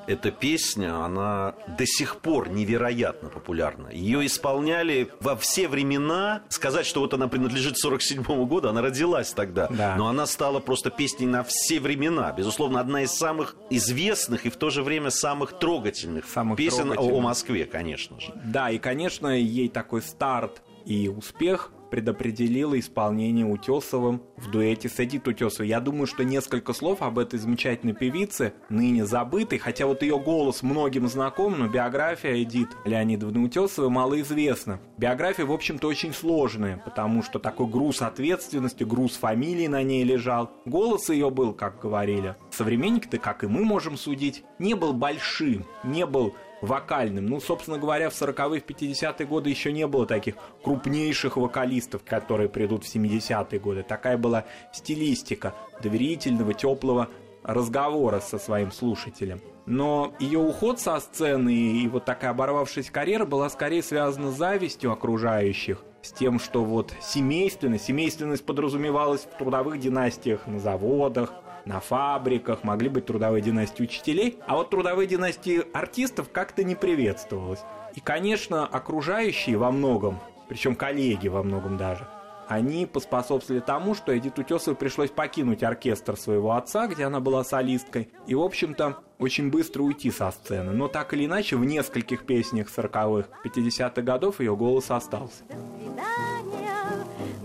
эта 0.07 0.31
песня, 0.31 1.05
она 1.05 1.55
до 1.79 1.85
сих 1.87 2.17
пор 2.21 2.49
невероятно 2.49 3.29
популярна. 3.29 3.89
Ее 3.89 4.25
исполняли 4.27 5.11
во 5.21 5.37
все 5.37 5.69
времена. 5.69 6.43
Сказать, 6.49 6.87
что 6.87 7.01
вот 7.01 7.15
она 7.15 7.29
принадлежит 7.29 7.79
47 7.79 8.23
году, 8.47 8.69
она 8.69 8.83
родилась 8.83 9.31
тогда. 9.33 9.67
Да. 9.69 9.97
Но 9.97 10.09
она 10.09 10.27
стала 10.27 10.61
просто 10.61 10.91
песней 10.91 11.27
на 11.27 11.43
все 11.45 11.81
времена. 11.81 12.33
Безусловно, 12.33 12.81
одна 12.81 13.03
из 13.03 13.13
самых 13.13 13.57
известных 13.71 14.47
и 14.47 14.51
в 14.51 14.57
то 14.57 14.71
же 14.71 14.83
время 14.83 15.11
самых 15.11 15.59
трогательных 15.59 16.27
Самых 16.27 16.57
песен 16.57 16.91
о- 16.91 16.93
о 16.93 16.95
трогательных. 16.95 17.23
Москве, 17.25 17.65
конечно 17.65 18.21
же. 18.21 18.33
Да, 18.45 18.71
и, 18.71 18.79
конечно, 18.79 19.29
ей 19.29 19.69
такой 19.69 20.03
старт 20.03 20.63
и 20.85 21.09
успех 21.09 21.73
предопределило 21.91 22.79
исполнение 22.79 23.47
Утесовым 23.47 24.23
в 24.37 24.51
дуэте 24.51 24.89
с 24.89 24.99
Эдит 25.01 25.27
Утесовой. 25.29 25.69
Я 25.69 25.81
думаю, 25.81 26.07
что 26.07 26.25
несколько 26.25 26.73
слов 26.73 27.03
об 27.03 27.19
этой 27.19 27.39
замечательной 27.39 27.95
певице, 27.95 28.55
ныне 28.69 29.07
забытой, 29.07 29.59
хотя 29.59 29.87
вот 29.87 30.03
ее 30.03 30.19
голос 30.19 30.63
многим 30.63 31.09
знаком, 31.09 31.59
но 31.59 31.69
биография 31.69 32.43
Эдит 32.43 32.69
Леонидовны 32.85 33.41
Утесовой 33.41 33.91
малоизвестна. 33.91 34.81
Биография, 34.99 35.47
в 35.47 35.53
общем-то, 35.53 35.89
очень 35.89 36.13
сложная, 36.13 36.83
потому 36.85 37.23
что 37.23 37.39
такой 37.39 37.67
груз 37.67 38.03
ответственности, 38.03 38.85
груз 38.85 39.17
фамилии 39.17 39.67
на 39.67 39.83
ней 39.83 40.05
лежал. 40.05 40.51
Голос 40.65 41.09
ее 41.09 41.31
был, 41.31 41.53
как 41.53 41.81
говорили, 41.81 42.37
современники-то, 42.51 43.19
как 43.19 43.45
и 43.45 43.47
мы 43.47 43.65
можем 43.65 43.97
судить, 43.97 44.45
не 44.59 44.75
был 44.75 44.93
большим, 44.93 45.65
не 45.85 46.07
был 46.07 46.35
вокальным. 46.61 47.27
Ну, 47.27 47.41
собственно 47.41 47.79
говоря, 47.79 48.11
в 48.11 48.13
40-е, 48.15 48.61
в 48.61 48.67
50-е 48.67 49.27
годы 49.27 49.51
еще 49.51 49.73
не 49.73 49.87
было 49.87 50.07
таких 50.07 50.37
крупнейших 50.63 51.37
вокалистов, 51.37 52.03
которые 52.05 52.49
придут 52.49 52.85
в 52.85 52.95
70-е 52.95 53.59
годы. 53.61 53.83
Такая 53.83 54.17
была 54.17 54.45
стилистика 54.73 55.55
доверительного, 55.83 56.55
теплого 56.55 57.09
разговора 57.43 58.21
со 58.21 58.39
своим 58.39 58.73
слушателем. 58.73 59.41
Но 59.67 60.15
ее 60.19 60.39
уход 60.39 60.81
со 60.81 60.99
сцены 61.01 61.55
и 61.55 61.89
вот 61.89 62.05
такая 62.05 62.31
оборвавшаяся 62.31 62.93
карьера 62.93 63.25
была 63.25 63.49
скорее 63.51 63.83
связана 63.83 64.31
с 64.31 64.37
завистью 64.37 64.93
окружающих, 64.93 65.83
с 66.03 66.13
тем, 66.13 66.39
что 66.39 66.65
вот 66.65 66.93
семейственность, 67.01 67.85
семейственность 67.85 68.45
подразумевалась 68.45 69.23
в 69.23 69.39
трудовых 69.39 69.81
династиях 69.81 70.47
на 70.47 70.61
заводах, 70.61 71.33
на 71.67 71.81
фабриках, 71.81 72.65
могли 72.65 72.89
быть 72.89 73.07
трудовые 73.07 73.43
династии 73.43 73.83
учителей, 73.83 74.39
а 74.47 74.57
вот 74.57 74.71
трудовые 74.71 75.07
династии 75.07 75.63
артистов 75.75 76.31
как-то 76.33 76.65
не 76.65 76.75
приветствовалось. 76.75 77.61
И, 77.95 78.01
конечно, 78.01 78.67
окружающие 78.67 79.59
во 79.59 79.71
многом, 79.71 80.21
причем 80.49 80.77
коллеги 80.77 81.29
во 81.29 81.43
многом 81.43 81.77
даже, 81.77 82.07
они 82.49 82.87
поспособствовали 82.87 83.61
тому, 83.61 83.95
что 83.95 84.17
Эдит 84.17 84.39
Утесовой 84.39 84.77
пришлось 84.77 85.11
покинуть 85.11 85.65
оркестр 85.65 86.17
своего 86.17 86.53
отца, 86.53 86.87
где 86.87 87.05
она 87.05 87.19
была 87.19 87.43
солисткой, 87.43 88.09
и, 88.29 88.37
в 88.37 88.43
общем-то, 88.43 88.99
очень 89.19 89.51
быстро 89.51 89.83
уйти 89.83 90.13
со 90.13 90.31
сцены. 90.31 90.73
Но 90.73 90.87
так 90.87 91.13
или 91.15 91.27
иначе, 91.27 91.57
в 91.57 91.65
нескольких 91.65 92.25
песнях 92.25 92.69
40-х, 92.69 93.29
50-х 93.45 94.03
годов 94.03 94.39
ее 94.41 94.55
голос 94.55 94.91
остался. 94.91 95.43
До 95.49 95.55
свидания, 95.81 96.77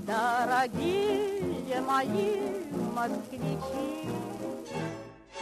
дорогие 0.05 1.81
мои 1.81 2.70
москвичи. 3.09 3.57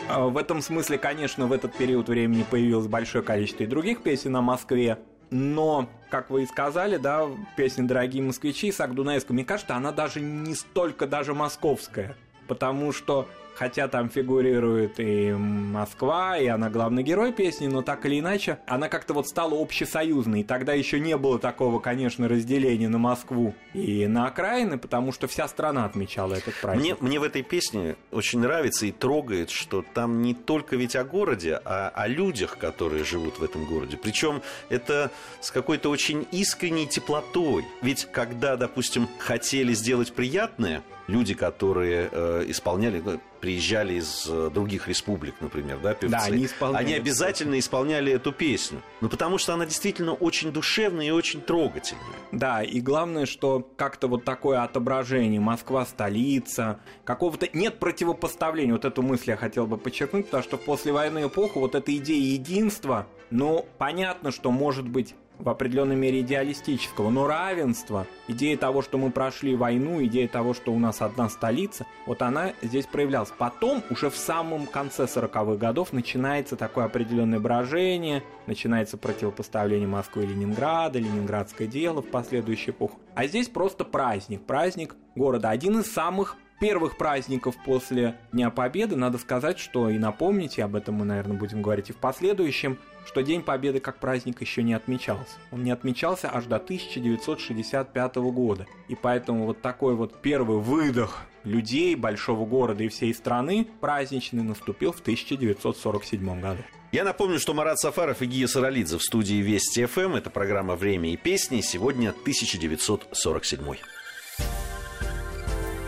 А 0.08 0.28
В 0.28 0.38
этом 0.38 0.62
смысле, 0.62 0.98
конечно, 0.98 1.48
в 1.48 1.54
этот 1.54 1.76
период 1.76 2.10
времени 2.10 2.44
появилось 2.50 2.88
большое 2.88 3.24
количество 3.24 3.64
и 3.64 3.68
других 3.68 4.02
песен 4.02 4.36
о 4.36 4.42
Москве. 4.42 4.98
Но, 5.30 5.88
как 6.10 6.32
вы 6.32 6.44
и 6.44 6.46
сказали, 6.48 6.98
да, 6.98 7.28
песня 7.56 7.88
«Дорогие 7.88 8.24
москвичи» 8.24 8.72
с 8.72 8.80
Агдунаевской, 8.80 9.36
мне 9.36 9.46
кажется, 9.46 9.76
она 9.76 9.92
даже 9.92 10.22
не 10.22 10.56
столько 10.56 11.06
даже 11.06 11.36
московская. 11.36 12.16
Потому 12.48 12.92
что, 12.92 13.28
хотя 13.60 13.90
там 13.90 14.10
фигурирует 14.10 15.02
и 15.02 15.34
Москва, 15.34 16.38
и 16.38 16.48
она 16.48 16.70
главный 16.70 17.04
герой 17.04 17.34
песни, 17.34 17.68
но 17.68 17.82
так 17.82 18.06
или 18.06 18.20
иначе, 18.20 18.60
она 18.66 18.88
как-то 18.88 19.14
вот 19.14 19.28
стала 19.28 19.62
общесоюзной. 19.62 20.46
Тогда 20.46 20.72
еще 20.72 20.98
не 20.98 21.18
было 21.18 21.38
такого, 21.40 21.82
конечно, 21.82 22.30
разделения 22.30 22.88
на 22.88 23.00
Москву 23.00 23.54
и 23.74 24.08
на 24.08 24.28
окраины, 24.28 24.78
потому 24.78 25.12
что 25.12 25.28
вся 25.28 25.46
страна 25.50 25.84
отмечала 25.84 26.36
этот 26.36 26.54
праздник. 26.62 27.02
Мне, 27.02 27.10
мне 27.10 27.20
в 27.20 27.24
этой 27.24 27.42
песне 27.42 27.98
очень 28.12 28.40
нравится 28.40 28.86
и 28.86 28.94
трогает, 28.94 29.50
что 29.50 29.84
там 29.94 30.22
не 30.22 30.34
только 30.34 30.78
ведь 30.78 30.96
о 30.96 31.04
городе, 31.04 31.60
а 31.66 31.92
о 31.94 32.08
людях, 32.08 32.58
которые 32.58 33.04
живут 33.04 33.40
в 33.40 33.44
этом 33.44 33.66
городе. 33.66 33.98
Причем 33.98 34.42
это 34.70 35.12
с 35.42 35.52
какой-то 35.52 35.90
очень 35.90 36.26
искренней 36.32 36.88
теплотой. 36.88 37.66
Ведь 37.82 38.08
когда, 38.10 38.56
допустим, 38.56 39.10
хотели 39.20 39.74
сделать 39.74 40.14
приятное, 40.14 40.82
люди, 41.10 41.34
которые 41.34 42.10
э, 42.12 42.46
исполняли, 42.48 43.02
ну, 43.04 43.20
приезжали 43.42 43.96
из 43.96 44.28
э, 44.30 44.50
других 44.54 44.88
республик, 44.88 45.36
например, 45.42 45.80
да, 45.82 45.94
певцы, 45.94 46.12
Да, 46.12 46.24
они 46.24 46.46
исполняли 46.46 46.84
они 46.84 46.94
обязательно 46.94 47.60
исполняли 47.60 48.14
эту 48.14 48.32
песню. 48.32 48.82
Ну, 49.02 49.10
потому 49.10 49.38
что 49.38 49.54
она 49.54 49.66
действительно 49.66 50.14
очень 50.14 50.52
душевная 50.52 51.08
и 51.08 51.12
очень 51.12 51.42
трогательная. 51.42 52.04
Да, 52.32 52.64
и 52.64 52.80
главное, 52.80 53.26
что 53.26 53.68
как-то 53.76 54.08
вот 54.08 54.24
такое 54.24 54.64
отображение 54.64 55.40
Москва 55.40 55.86
столица, 55.86 56.80
какого-то 57.04 57.48
нет 57.54 57.80
противопоставления. 57.80 58.74
Вот 58.74 58.86
эту 58.86 59.02
мысль 59.02 59.32
я 59.32 59.38
хотел 59.38 59.68
бы 59.68 59.78
подчеркнуть, 59.78 60.26
потому 60.26 60.44
что 60.44 60.58
в 60.58 60.62
послевоенную 60.62 61.28
эпоху 61.28 61.60
вот 61.60 61.76
эта 61.76 61.96
идея 61.98 62.34
единства, 62.34 63.08
ну, 63.32 63.66
понятно, 63.78 64.32
что 64.32 64.52
может 64.52 64.88
быть 64.88 65.16
в 65.40 65.50
определенной 65.50 65.96
мере 65.96 66.22
идеалистического, 66.22 67.10
но 67.10 67.28
равенство, 67.28 68.06
идея 68.28 68.58
того, 68.58 68.82
что 68.82 68.98
мы 68.98 69.10
прошли 69.10 69.56
войну, 69.56 70.04
идея 70.06 70.28
того, 70.28 70.54
что 70.54 70.74
у 70.74 70.80
нас 70.80 71.02
одна 71.02 71.30
столица, 71.30 71.86
вот 72.06 72.22
она 72.22 72.54
здесь 72.62 72.86
проявлялась. 72.86 73.32
Потом, 73.38 73.82
уже 73.90 74.10
в 74.10 74.18
самом 74.18 74.68
конце 74.68 75.06
40-х 75.06 75.56
годов, 75.56 75.94
начинается 75.94 76.56
такое 76.56 76.86
определенное 76.86 77.40
брожение, 77.40 78.24
начинается 78.46 78.98
противопоставление 78.98 79.88
Москвы 79.88 80.24
и 80.24 80.28
Ленинграда, 80.28 81.00
Ленинградское 81.00 81.68
дело 81.68 82.02
в 82.02 82.08
последующую 82.08 82.76
эпоху. 82.76 83.00
А 83.16 83.26
здесь 83.26 83.48
просто 83.48 83.86
праздник, 83.86 84.42
праздник 84.42 84.96
города. 85.16 85.50
Один 85.50 85.80
из 85.80 85.92
самых 85.92 86.38
первых 86.60 86.98
праздников 86.98 87.56
после 87.64 88.16
Дня 88.32 88.50
Победы, 88.50 88.96
надо 88.96 89.18
сказать, 89.18 89.60
что 89.60 89.90
и 89.90 89.98
напомнить, 89.98 90.58
и 90.58 90.62
об 90.62 90.76
этом 90.76 90.96
мы, 90.96 91.06
наверное, 91.06 91.38
будем 91.38 91.62
говорить 91.62 91.90
и 91.90 91.94
в 91.94 91.98
последующем, 91.98 92.78
что 93.10 93.24
День 93.24 93.42
Победы 93.42 93.80
как 93.80 93.98
праздник 93.98 94.40
еще 94.40 94.62
не 94.62 94.76
отмечался. 94.76 95.34
Он 95.52 95.64
не 95.64 95.72
отмечался 95.72 96.30
аж 96.32 96.46
до 96.46 96.58
1965 96.58 98.16
года. 98.18 98.68
И 98.88 98.94
поэтому 98.94 99.48
вот 99.48 99.64
такой 99.64 99.96
вот 99.96 100.22
первый 100.22 100.60
выдох 100.60 101.22
людей, 101.44 101.96
большого 101.96 102.46
города 102.46 102.84
и 102.84 102.88
всей 102.88 103.16
страны 103.16 103.68
праздничный 103.82 104.44
наступил 104.44 104.92
в 104.92 105.00
1947 105.00 106.40
году. 106.40 106.62
Я 106.92 107.04
напомню, 107.04 107.40
что 107.40 107.56
Марат 107.56 107.80
Сафаров 107.80 108.22
и 108.22 108.28
Гия 108.28 108.46
Саралидзе 108.46 109.00
в 109.00 109.04
студии 109.04 109.42
Вести 109.42 109.86
ФМ. 109.86 110.14
Это 110.14 110.30
программа 110.30 110.76
«Время 110.76 111.12
и 111.12 111.18
песни». 111.18 111.62
Сегодня 111.62 112.10
1947. 112.10 113.76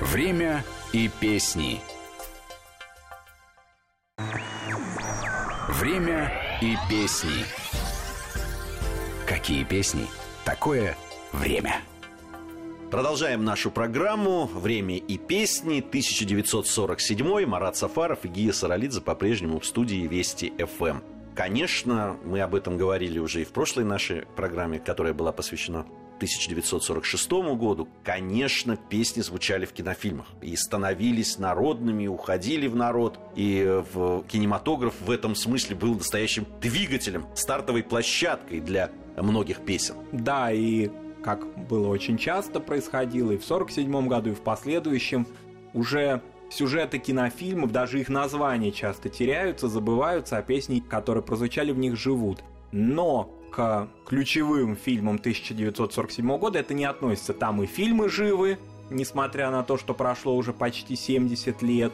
Время 0.01 0.63
и 0.91 1.07
песни. 1.19 1.81
Время 5.69 6.50
и 6.61 6.77
песни. 6.89 7.43
Какие 9.27 9.63
песни? 9.63 10.05
Такое 10.45 10.95
время. 11.33 11.81
Продолжаем 12.91 13.43
нашу 13.43 13.71
программу 13.71 14.45
«Время 14.45 14.97
и 14.97 15.17
песни» 15.17 15.79
1947 15.79 17.45
Марат 17.45 17.77
Сафаров 17.77 18.25
и 18.25 18.27
Гия 18.27 18.51
Саралидзе 18.51 19.01
по-прежнему 19.01 19.59
в 19.59 19.65
студии 19.65 20.05
Вести 20.05 20.53
ФМ. 20.57 20.99
Конечно, 21.33 22.17
мы 22.25 22.41
об 22.41 22.53
этом 22.53 22.77
говорили 22.77 23.17
уже 23.17 23.41
и 23.41 23.45
в 23.45 23.53
прошлой 23.53 23.85
нашей 23.85 24.25
программе, 24.35 24.79
которая 24.79 25.13
была 25.13 25.31
посвящена 25.31 25.85
1946 26.21 27.31
году, 27.55 27.87
конечно, 28.03 28.77
песни 28.77 29.21
звучали 29.21 29.65
в 29.65 29.73
кинофильмах 29.73 30.27
и 30.41 30.55
становились 30.55 31.39
народными, 31.39 32.05
уходили 32.07 32.67
в 32.67 32.75
народ. 32.75 33.19
И 33.35 33.81
в 33.93 34.23
кинематограф 34.27 34.93
в 35.01 35.09
этом 35.09 35.35
смысле 35.35 35.75
был 35.75 35.95
настоящим 35.95 36.45
двигателем, 36.61 37.25
стартовой 37.33 37.83
площадкой 37.83 38.59
для 38.59 38.91
многих 39.17 39.61
песен. 39.61 39.95
Да, 40.11 40.51
и 40.51 40.89
как 41.23 41.67
было 41.67 41.87
очень 41.87 42.17
часто 42.17 42.59
происходило 42.59 43.31
и 43.31 43.37
в 43.37 43.43
1947 43.43 44.07
году, 44.07 44.29
и 44.31 44.33
в 44.33 44.41
последующем, 44.41 45.27
уже 45.73 46.21
сюжеты 46.49 46.99
кинофильмов, 46.99 47.71
даже 47.71 47.99
их 47.99 48.09
названия 48.09 48.71
часто 48.71 49.09
теряются, 49.09 49.67
забываются, 49.67 50.37
а 50.37 50.41
песни, 50.41 50.79
которые 50.79 51.23
прозвучали 51.23 51.71
в 51.71 51.77
них, 51.77 51.95
живут. 51.97 52.43
Но 52.71 53.33
к 53.51 53.87
ключевым 54.05 54.75
фильмам 54.75 55.15
1947 55.15 56.37
года 56.37 56.59
это 56.59 56.73
не 56.73 56.85
относится. 56.85 57.33
Там 57.33 57.61
и 57.61 57.65
фильмы 57.65 58.09
живы, 58.09 58.57
несмотря 58.89 59.51
на 59.51 59.63
то, 59.63 59.77
что 59.77 59.93
прошло 59.93 60.35
уже 60.35 60.53
почти 60.53 60.95
70 60.95 61.61
лет. 61.61 61.91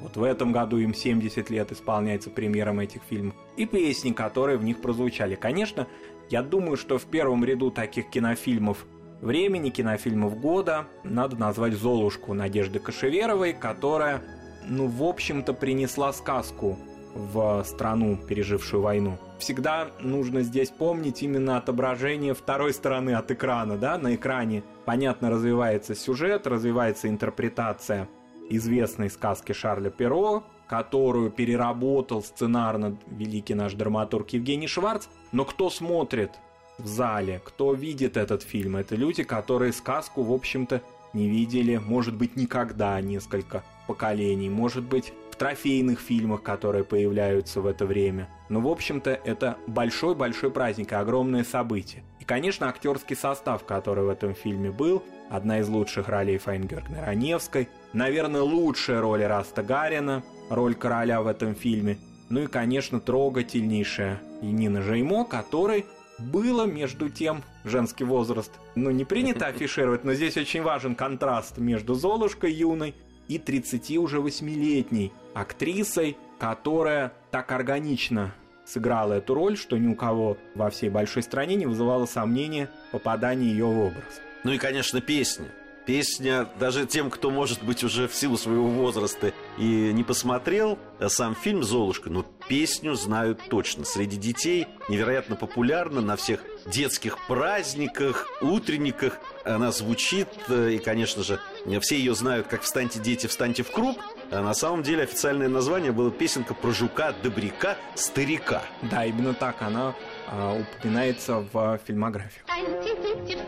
Вот 0.00 0.16
в 0.16 0.22
этом 0.22 0.52
году 0.52 0.76
им 0.76 0.94
70 0.94 1.50
лет 1.50 1.72
исполняется 1.72 2.30
премьером 2.30 2.80
этих 2.80 3.02
фильмов. 3.02 3.34
И 3.56 3.66
песни, 3.66 4.12
которые 4.12 4.58
в 4.58 4.64
них 4.64 4.80
прозвучали. 4.80 5.34
Конечно, 5.34 5.88
я 6.30 6.42
думаю, 6.42 6.76
что 6.76 6.98
в 6.98 7.06
первом 7.06 7.44
ряду 7.44 7.70
таких 7.70 8.10
кинофильмов 8.10 8.86
времени, 9.20 9.70
кинофильмов 9.70 10.38
года 10.38 10.86
надо 11.02 11.36
назвать 11.36 11.72
«Золушку» 11.72 12.34
Надежды 12.34 12.78
Кашеверовой, 12.78 13.54
которая, 13.54 14.22
ну, 14.68 14.86
в 14.86 15.02
общем-то, 15.02 15.54
принесла 15.54 16.12
сказку 16.12 16.78
в 17.14 17.62
страну, 17.64 18.16
пережившую 18.16 18.82
войну. 18.82 19.18
Всегда 19.38 19.88
нужно 20.00 20.42
здесь 20.42 20.70
помнить 20.70 21.22
именно 21.22 21.56
отображение 21.56 22.34
второй 22.34 22.72
стороны 22.72 23.14
от 23.14 23.30
экрана, 23.30 23.76
да, 23.76 23.98
на 23.98 24.14
экране. 24.14 24.62
Понятно, 24.84 25.30
развивается 25.30 25.94
сюжет, 25.94 26.46
развивается 26.46 27.08
интерпретация 27.08 28.08
известной 28.50 29.10
сказки 29.10 29.52
Шарля 29.52 29.90
Перо, 29.90 30.44
которую 30.66 31.30
переработал 31.30 32.22
сценарно 32.22 32.98
великий 33.06 33.54
наш 33.54 33.74
драматург 33.74 34.30
Евгений 34.30 34.66
Шварц. 34.66 35.06
Но 35.32 35.44
кто 35.44 35.70
смотрит 35.70 36.32
в 36.78 36.86
зале, 36.86 37.40
кто 37.44 37.74
видит 37.74 38.16
этот 38.16 38.42
фильм, 38.42 38.76
это 38.76 38.96
люди, 38.96 39.22
которые 39.22 39.72
сказку, 39.72 40.22
в 40.22 40.32
общем-то, 40.32 40.82
не 41.14 41.28
видели, 41.28 41.76
может 41.78 42.14
быть, 42.14 42.36
никогда 42.36 43.00
несколько 43.00 43.64
поколений, 43.86 44.50
может 44.50 44.84
быть, 44.84 45.12
трофейных 45.38 46.00
фильмах, 46.00 46.42
которые 46.42 46.84
появляются 46.84 47.60
в 47.60 47.66
это 47.66 47.86
время. 47.86 48.28
Но, 48.48 48.60
в 48.60 48.68
общем-то, 48.68 49.10
это 49.10 49.56
большой-большой 49.66 50.50
праздник 50.50 50.92
и 50.92 50.96
огромное 50.96 51.44
событие. 51.44 52.02
И, 52.20 52.24
конечно, 52.24 52.68
актерский 52.68 53.16
состав, 53.16 53.64
который 53.64 54.04
в 54.04 54.08
этом 54.08 54.34
фильме 54.34 54.70
был, 54.70 55.02
одна 55.30 55.60
из 55.60 55.68
лучших 55.68 56.08
ролей 56.08 56.38
Файнгеркна 56.38 57.04
Раневской, 57.04 57.68
наверное, 57.92 58.42
лучшая 58.42 59.00
роль 59.00 59.24
Раста 59.24 59.62
Гарина– 59.62 60.22
роль 60.50 60.74
короля 60.74 61.22
в 61.22 61.26
этом 61.26 61.54
фильме. 61.54 61.98
Ну 62.28 62.42
и, 62.42 62.46
конечно, 62.46 63.00
трогательнейшая 63.00 64.20
Нина 64.42 64.82
Жеймо, 64.82 65.24
которой 65.24 65.86
было, 66.18 66.66
между 66.66 67.08
тем, 67.08 67.42
женский 67.64 68.04
возраст. 68.04 68.52
Ну, 68.74 68.90
не 68.90 69.04
принято 69.04 69.46
афишировать, 69.46 70.04
но 70.04 70.14
здесь 70.14 70.36
очень 70.36 70.62
важен 70.62 70.94
контраст 70.94 71.58
между 71.58 71.94
Золушкой 71.94 72.52
юной 72.52 72.94
и 73.28 73.38
30 73.38 73.96
уже 73.98 74.18
8-летней 74.18 75.12
актрисой, 75.34 76.16
которая 76.38 77.12
так 77.30 77.52
органично 77.52 78.34
сыграла 78.64 79.14
эту 79.14 79.34
роль, 79.34 79.56
что 79.56 79.78
ни 79.78 79.86
у 79.86 79.94
кого 79.94 80.36
во 80.54 80.70
всей 80.70 80.90
большой 80.90 81.22
стране 81.22 81.54
не 81.54 81.66
вызывало 81.66 82.06
сомнения 82.06 82.68
попадание 82.92 83.50
ее 83.50 83.66
в 83.66 83.78
образ. 83.78 84.20
Ну 84.44 84.52
и, 84.52 84.58
конечно, 84.58 85.00
песня. 85.00 85.46
Песня, 85.88 86.46
даже 86.60 86.84
тем, 86.84 87.08
кто, 87.08 87.30
может 87.30 87.62
быть, 87.62 87.82
уже 87.82 88.08
в 88.08 88.14
силу 88.14 88.36
своего 88.36 88.68
возраста 88.68 89.32
и 89.56 89.90
не 89.94 90.04
посмотрел 90.04 90.78
сам 91.06 91.34
фильм 91.34 91.62
«Золушка», 91.62 92.10
но 92.10 92.26
песню 92.46 92.94
знают 92.94 93.40
точно. 93.48 93.86
Среди 93.86 94.18
детей 94.18 94.66
невероятно 94.90 95.34
популярна 95.34 96.02
на 96.02 96.16
всех 96.16 96.44
детских 96.66 97.26
праздниках, 97.26 98.26
утренниках. 98.42 99.18
Она 99.46 99.72
звучит, 99.72 100.28
э, 100.50 100.72
и, 100.72 100.78
конечно 100.78 101.22
же, 101.22 101.40
все 101.80 101.96
ее 101.96 102.14
знают 102.14 102.48
как 102.48 102.60
«Встаньте, 102.60 103.00
дети, 103.00 103.26
встаньте 103.26 103.62
в 103.62 103.70
круг», 103.70 103.96
а 104.30 104.42
на 104.42 104.52
самом 104.52 104.82
деле 104.82 105.04
официальное 105.04 105.48
название 105.48 105.90
было 105.90 106.10
песенка 106.10 106.52
про 106.52 106.70
жука, 106.72 107.14
добряка, 107.22 107.78
старика. 107.94 108.62
Да, 108.82 109.06
именно 109.06 109.32
так 109.32 109.62
она 109.62 109.94
а, 110.26 110.60
упоминается 110.60 111.46
в 111.50 111.80
фильмографии. 111.86 112.42
Встаньте, 112.44 112.94
дети, 113.02 113.38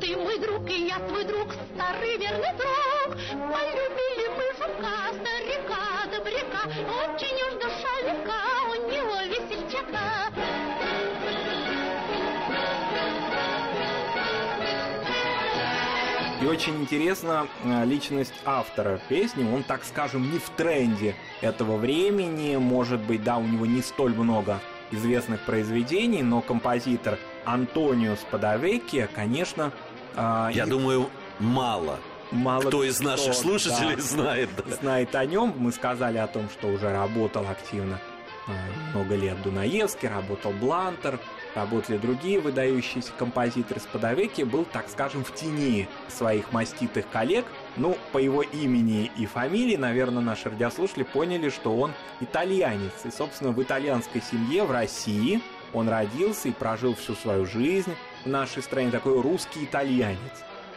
Ты 0.00 0.16
мой 0.16 0.38
друг, 0.38 0.70
и 0.70 0.86
я 0.86 1.00
твой 1.00 1.24
друг, 1.24 1.48
старый 1.74 2.16
верный 2.16 2.52
друг. 2.56 3.16
Полюбили 3.30 4.28
мы 4.36 4.46
жука, 4.54 5.12
старика, 5.12 6.06
добряка. 6.12 6.68
Очень 7.04 7.34
уж 7.48 7.54
душа 7.54 7.94
легка, 8.04 8.40
у 8.68 8.74
него 8.88 9.16
весельчака. 9.26 10.32
И 16.40 16.46
очень 16.46 16.76
интересна 16.76 17.48
э, 17.64 17.84
личность 17.84 18.34
автора 18.44 19.00
песни. 19.08 19.50
Он, 19.52 19.64
так 19.64 19.82
скажем, 19.84 20.30
не 20.30 20.38
в 20.38 20.50
тренде 20.50 21.16
этого 21.40 21.78
времени. 21.78 22.56
Может 22.56 23.00
быть, 23.00 23.24
да, 23.24 23.38
у 23.38 23.44
него 23.44 23.66
не 23.66 23.82
столь 23.82 24.14
много 24.14 24.60
известных 24.92 25.40
произведений, 25.40 26.22
но 26.22 26.42
композитор 26.42 27.18
Антонио 27.44 28.16
Спадавекки, 28.16 29.08
конечно... 29.14 29.72
Э, 30.16 30.50
Я 30.52 30.64
и... 30.64 30.68
думаю, 30.68 31.08
мало 31.38 31.98
Мало 32.34 32.60
кто, 32.60 32.68
кто 32.68 32.84
из 32.84 33.00
наших 33.00 33.34
слушателей 33.34 33.96
да, 33.96 34.02
знает. 34.02 34.48
Да. 34.56 34.74
Знает 34.76 35.14
о 35.14 35.24
нем. 35.24 35.54
Мы 35.56 35.72
сказали 35.72 36.18
о 36.18 36.26
том, 36.26 36.48
что 36.50 36.68
уже 36.68 36.90
работал 36.90 37.46
активно 37.48 38.00
э, 38.48 38.52
много 38.90 39.14
лет 39.14 39.40
Дунаевский, 39.42 40.08
работал 40.08 40.52
Блантер, 40.52 41.20
работали 41.54 41.96
другие 41.96 42.40
выдающиеся 42.40 43.12
композиторы 43.16 43.80
с 43.80 43.84
подовеки, 43.84 44.42
был, 44.42 44.64
так 44.64 44.88
скажем, 44.88 45.22
в 45.24 45.32
тени 45.34 45.88
своих 46.08 46.52
маститых 46.52 47.08
коллег. 47.10 47.44
Ну, 47.76 47.96
по 48.12 48.18
его 48.18 48.42
имени 48.42 49.10
и 49.16 49.26
фамилии, 49.26 49.76
наверное, 49.76 50.22
наши 50.22 50.50
радиослушатели 50.50 51.04
поняли, 51.04 51.50
что 51.50 51.76
он 51.76 51.92
итальянец. 52.20 52.92
И, 53.04 53.10
собственно, 53.10 53.52
в 53.52 53.62
итальянской 53.62 54.22
семье 54.22 54.64
в 54.64 54.72
России 54.72 55.40
он 55.74 55.88
родился 55.88 56.48
и 56.48 56.52
прожил 56.52 56.94
всю 56.94 57.14
свою 57.14 57.44
жизнь 57.44 57.94
в 58.24 58.28
нашей 58.28 58.62
стране, 58.62 58.90
такой 58.90 59.20
русский 59.20 59.64
итальянец. 59.64 60.18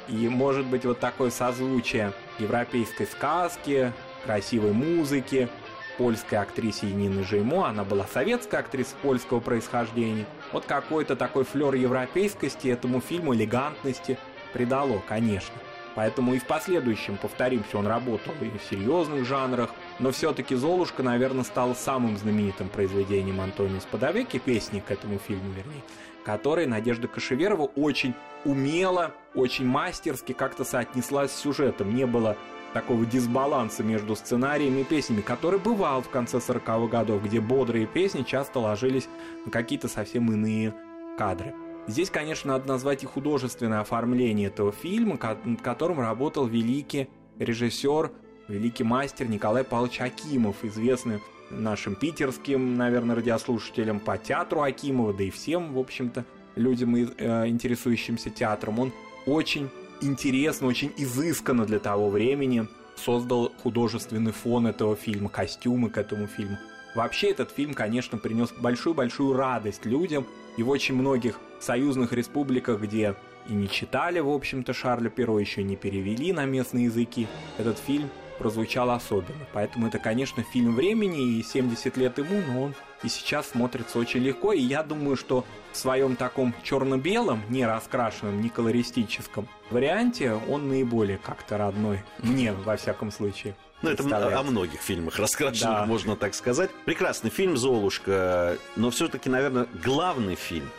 И, 0.07 0.27
может 0.27 0.65
быть, 0.65 0.86
вот 0.86 0.99
такое 0.99 1.29
созвучие 1.29 2.13
европейской 2.39 3.05
сказки, 3.05 3.93
красивой 4.25 4.73
музыки, 4.73 5.49
польской 5.97 6.39
актрисе 6.39 6.88
Нины 6.88 7.23
Жеймо, 7.23 7.67
она 7.67 7.83
была 7.83 8.05
советская 8.07 8.62
актриса 8.62 8.95
польского 9.01 9.39
происхождения. 9.39 10.25
Вот 10.51 10.65
какой-то 10.65 11.15
такой 11.15 11.43
флер 11.43 11.73
европейскости 11.73 12.67
этому 12.67 13.01
фильму, 13.01 13.33
элегантности 13.33 14.17
придало, 14.53 15.01
конечно. 15.07 15.55
Поэтому 15.95 16.36
и 16.36 16.39
в 16.39 16.45
последующем, 16.45 17.17
повторимся, 17.17 17.77
он 17.77 17.88
работал 17.88 18.33
и 18.39 18.57
в 18.57 18.69
серьезных 18.69 19.25
жанрах, 19.25 19.71
но 19.99 20.12
все-таки 20.12 20.55
«Золушка», 20.55 21.03
наверное, 21.03 21.43
стала 21.43 21.73
самым 21.73 22.17
знаменитым 22.17 22.69
произведением 22.69 23.41
Антонио 23.41 23.79
Спадовеки, 23.79 24.38
песни 24.38 24.79
к 24.86 24.91
этому 24.91 25.17
фильму, 25.17 25.51
вернее, 25.51 25.81
который 26.23 26.65
Надежда 26.67 27.07
Кашеверова 27.07 27.63
очень 27.63 28.13
умело, 28.45 29.13
очень 29.33 29.65
мастерски 29.65 30.33
как-то 30.33 30.63
соотнеслась 30.63 31.31
с 31.31 31.39
сюжетом. 31.39 31.95
Не 31.95 32.05
было 32.05 32.38
такого 32.73 33.05
дисбаланса 33.05 33.83
между 33.83 34.15
сценариями 34.15 34.81
и 34.81 34.83
песнями, 34.83 35.21
который 35.21 35.60
бывал 35.60 36.01
в 36.01 36.10
конце 36.10 36.38
40-х 36.38 36.88
годов, 36.88 37.23
где 37.23 37.39
бодрые 37.39 37.88
песни 37.88 38.23
часто 38.23 38.60
ложились 38.60 39.07
на 39.45 39.51
какие-то 39.51 39.88
совсем 39.88 40.31
иные 40.31 40.75
кадры. 41.17 41.55
Здесь, 41.88 42.10
конечно, 42.10 42.53
надо 42.53 42.67
назвать 42.67 43.03
и 43.03 43.05
художественное 43.05 43.79
оформление 43.79 44.47
этого 44.47 44.73
фильма, 44.73 45.17
над 45.45 45.62
которым 45.62 46.01
работал 46.01 46.45
великий 46.45 47.07
режиссер, 47.39 48.12
великий 48.47 48.83
мастер 48.83 49.27
Николай 49.27 49.63
Павлович 49.63 50.01
Акимов, 50.01 50.63
известный 50.63 51.19
нашим 51.49 51.95
питерским, 51.95 52.75
наверное, 52.75 53.15
радиослушателям 53.15 53.99
по 53.99 54.17
театру 54.17 54.62
Акимова, 54.62 55.13
да 55.13 55.23
и 55.23 55.29
всем, 55.29 55.73
в 55.73 55.79
общем-то, 55.79 56.25
людям, 56.55 56.95
э, 56.95 57.47
интересующимся 57.47 58.29
театром. 58.29 58.79
Он 58.79 58.93
очень 59.25 59.69
интересно, 60.01 60.67
очень 60.67 60.91
изысканно 60.97 61.65
для 61.65 61.79
того 61.79 62.10
времени 62.10 62.67
создал 62.95 63.53
художественный 63.63 64.31
фон 64.31 64.67
этого 64.67 64.95
фильма, 64.95 65.29
костюмы 65.29 65.89
к 65.89 65.97
этому 65.97 66.27
фильму. 66.27 66.57
Вообще 66.95 67.29
этот 67.29 67.51
фильм, 67.51 67.73
конечно, 67.73 68.17
принес 68.17 68.51
большую-большую 68.51 69.33
радость 69.33 69.86
людям, 69.86 70.25
и 70.57 70.63
в 70.63 70.69
очень 70.69 70.95
многих 70.95 71.39
союзных 71.60 72.12
республиках, 72.12 72.81
где 72.81 73.15
и 73.47 73.53
не 73.53 73.69
читали, 73.69 74.19
в 74.19 74.29
общем-то, 74.29 74.73
Шарля 74.73 75.10
Перо, 75.10 75.39
еще 75.39 75.63
не 75.63 75.75
перевели 75.75 76.33
на 76.33 76.45
местные 76.45 76.86
языки, 76.86 77.27
этот 77.57 77.77
фильм 77.77 78.10
прозвучал 78.38 78.91
особенно. 78.91 79.45
Поэтому 79.54 79.88
это, 79.88 80.00
конечно, 80.00 80.43
фильм 80.43 80.76
времени, 80.76 81.38
и 81.38 81.43
70 81.43 81.97
лет 81.97 82.17
ему, 82.17 82.41
но 82.47 82.63
он 82.63 82.76
и 83.04 83.10
сейчас 83.10 83.50
смотрится 83.50 84.00
очень 84.00 84.21
легко. 84.21 84.54
И 84.54 84.62
я 84.62 84.84
думаю, 84.84 85.15
что 85.15 85.45
в 85.71 85.78
своем 85.78 86.15
таком 86.15 86.54
черно-белом, 86.63 87.41
не 87.50 87.65
раскрашенном, 87.65 88.41
не 88.41 88.50
колористическом 88.50 89.47
варианте 89.69 90.34
он 90.34 90.69
наиболее 90.69 91.17
как-то 91.17 91.58
родной. 91.58 92.04
Мне, 92.19 92.54
во 92.54 92.78
всяком 92.78 93.12
случае. 93.12 93.56
Ну, 93.84 93.91
это 93.91 94.39
о 94.39 94.43
многих 94.43 94.82
фильмах 94.82 95.19
раскрашенных, 95.19 95.80
да. 95.82 95.86
можно 95.86 96.15
так 96.15 96.34
сказать. 96.34 96.71
Прекрасный 96.86 97.30
фильм 97.30 97.58
«Золушка», 97.58 98.58
но 98.76 98.89
все-таки, 98.89 99.30
наверное, 99.30 99.67
главный 99.84 100.34
фильм 100.34 100.69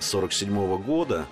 47 0.00 0.50
-го 0.50 0.78
года. 0.78 1.26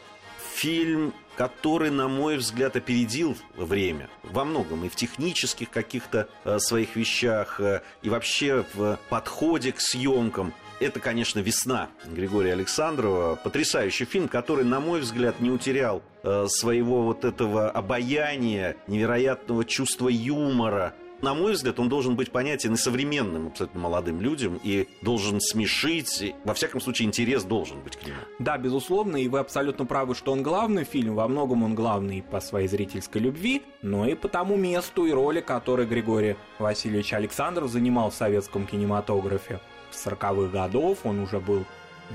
Фильм 0.54 1.12
который, 1.36 1.90
на 1.90 2.08
мой 2.08 2.36
взгляд, 2.36 2.76
опередил 2.76 3.36
время 3.56 4.08
во 4.22 4.44
многом 4.44 4.84
и 4.84 4.88
в 4.88 4.96
технических 4.96 5.70
каких-то 5.70 6.28
э, 6.44 6.58
своих 6.58 6.96
вещах, 6.96 7.60
э, 7.60 7.82
и 8.02 8.08
вообще 8.08 8.64
в 8.74 8.98
подходе 9.08 9.72
к 9.72 9.80
съемкам. 9.80 10.52
Это, 10.78 11.00
конечно, 11.00 11.40
«Весна» 11.40 11.88
Григория 12.06 12.52
Александрова. 12.52 13.36
Потрясающий 13.36 14.04
фильм, 14.04 14.28
который, 14.28 14.64
на 14.64 14.80
мой 14.80 15.00
взгляд, 15.00 15.40
не 15.40 15.50
утерял 15.50 16.02
э, 16.22 16.46
своего 16.48 17.02
вот 17.02 17.24
этого 17.24 17.70
обаяния, 17.70 18.76
невероятного 18.86 19.64
чувства 19.64 20.08
юмора, 20.08 20.94
на 21.22 21.34
мой 21.34 21.52
взгляд, 21.52 21.78
он 21.80 21.88
должен 21.88 22.16
быть 22.16 22.30
понятен 22.30 22.74
и 22.74 22.76
современным 22.76 23.48
абсолютно 23.48 23.80
молодым 23.80 24.20
людям, 24.20 24.60
и 24.62 24.88
должен 25.02 25.40
смешить, 25.40 26.22
и, 26.22 26.34
во 26.44 26.54
всяком 26.54 26.80
случае, 26.80 27.06
интерес 27.06 27.44
должен 27.44 27.80
быть 27.80 27.96
к 27.96 28.06
нему. 28.06 28.18
Да, 28.38 28.58
безусловно, 28.58 29.16
и 29.16 29.28
вы 29.28 29.38
абсолютно 29.38 29.86
правы, 29.86 30.14
что 30.14 30.32
он 30.32 30.42
главный 30.42 30.84
фильм, 30.84 31.14
во 31.14 31.28
многом 31.28 31.62
он 31.62 31.74
главный 31.74 32.22
по 32.22 32.40
своей 32.40 32.68
зрительской 32.68 33.20
любви, 33.20 33.62
но 33.82 34.06
и 34.06 34.14
по 34.14 34.28
тому 34.28 34.56
месту 34.56 35.06
и 35.06 35.12
роли, 35.12 35.40
который 35.40 35.86
Григорий 35.86 36.36
Васильевич 36.58 37.12
Александров 37.12 37.70
занимал 37.70 38.10
в 38.10 38.14
советском 38.14 38.66
кинематографе. 38.66 39.60
С 39.90 40.06
40-х 40.06 40.52
годов 40.52 40.98
он 41.04 41.20
уже 41.20 41.40
был, 41.40 41.64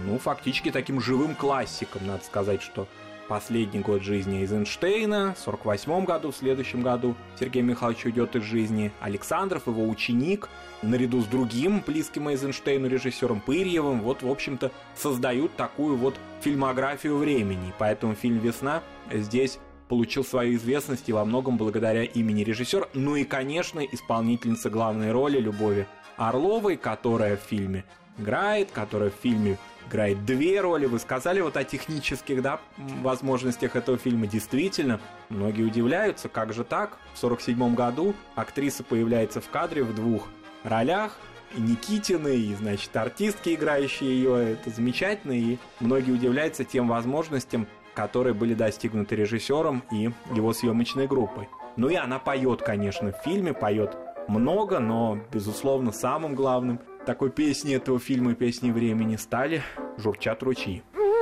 ну, 0.06 0.20
фактически 0.20 0.72
таким 0.72 1.02
живым 1.02 1.36
классиком, 1.36 2.06
надо 2.06 2.24
сказать, 2.24 2.62
что 2.62 2.88
последний 3.32 3.80
год 3.80 4.02
жизни 4.02 4.42
Эйзенштейна, 4.42 5.36
в 5.36 5.40
48 5.40 6.04
году, 6.04 6.32
в 6.32 6.36
следующем 6.36 6.82
году 6.82 7.16
Сергей 7.40 7.62
Михайлович 7.62 8.04
уйдет 8.04 8.36
из 8.36 8.44
жизни. 8.44 8.92
Александров, 9.00 9.68
его 9.68 9.88
ученик, 9.88 10.50
наряду 10.82 11.22
с 11.22 11.28
другим 11.28 11.82
близким 11.88 12.28
Эйзенштейну 12.28 12.90
режиссером 12.90 13.40
Пырьевым, 13.40 14.02
вот, 14.02 14.22
в 14.22 14.30
общем-то, 14.30 14.74
создают 14.98 15.56
такую 15.56 15.96
вот 15.96 16.16
фильмографию 16.42 17.16
времени. 17.16 17.74
Поэтому 17.80 18.16
фильм 18.16 18.40
«Весна» 18.40 18.84
здесь 19.10 19.60
получил 19.88 20.26
свою 20.26 20.58
известность 20.58 21.08
и 21.08 21.14
во 21.14 21.24
многом 21.24 21.56
благодаря 21.56 22.04
имени 22.04 22.44
режиссера, 22.44 22.90
ну 22.94 23.16
и, 23.16 23.24
конечно, 23.24 23.80
исполнительница 23.80 24.70
главной 24.70 25.14
роли 25.14 25.40
Любови 25.40 25.88
Орловой, 26.18 26.76
которая 26.76 27.38
в 27.38 27.44
фильме 27.44 27.86
играет, 28.18 28.72
которая 28.72 29.10
в 29.10 29.16
фильме 29.16 29.58
играет 29.92 30.26
две 30.26 30.62
роли. 30.62 30.86
Вы 30.86 31.00
сказали 31.00 31.42
вот 31.42 31.58
о 31.58 31.64
технических 31.64 32.42
да, 32.42 32.60
возможностях 32.78 33.76
этого 33.76 33.98
фильма. 33.98 34.26
Действительно, 34.26 35.00
многие 35.30 35.64
удивляются, 35.64 36.30
как 36.30 36.54
же 36.54 36.64
так? 36.64 36.98
В 37.14 37.24
1947 37.24 37.76
году 37.76 38.16
актриса 38.36 38.84
появляется 38.84 39.42
в 39.42 39.50
кадре 39.50 39.84
в 39.84 39.94
двух 39.94 40.28
ролях. 40.64 41.18
И 41.56 41.60
Никитины, 41.60 42.38
и, 42.38 42.56
значит, 42.56 42.96
артистки, 42.96 43.54
играющие 43.54 44.10
ее. 44.10 44.54
Это 44.54 44.70
замечательно, 44.70 45.34
и 45.34 45.58
многие 45.82 46.12
удивляются 46.12 46.64
тем 46.64 46.88
возможностям, 46.88 47.68
которые 47.94 48.34
были 48.34 48.54
достигнуты 48.54 49.18
режиссером 49.18 49.84
и 49.92 50.12
его 50.34 50.54
съемочной 50.54 51.08
группой. 51.08 51.50
Ну 51.76 51.90
и 51.90 51.96
она 51.96 52.20
поет, 52.20 52.62
конечно, 52.62 53.12
в 53.12 53.22
фильме, 53.26 53.54
поет 53.54 53.98
много, 54.30 54.80
но, 54.80 55.20
безусловно, 55.32 55.92
самым 55.92 56.36
главным 56.36 56.80
такой 57.06 57.32
песни 57.32 57.76
этого 57.76 58.00
фильма 58.00 58.36
«Песни 58.36 58.72
времени» 58.72 59.16
стали 59.16 59.62
«Журчат 59.98 60.44
ручьи». 60.44 60.84
Журчат 60.94 61.18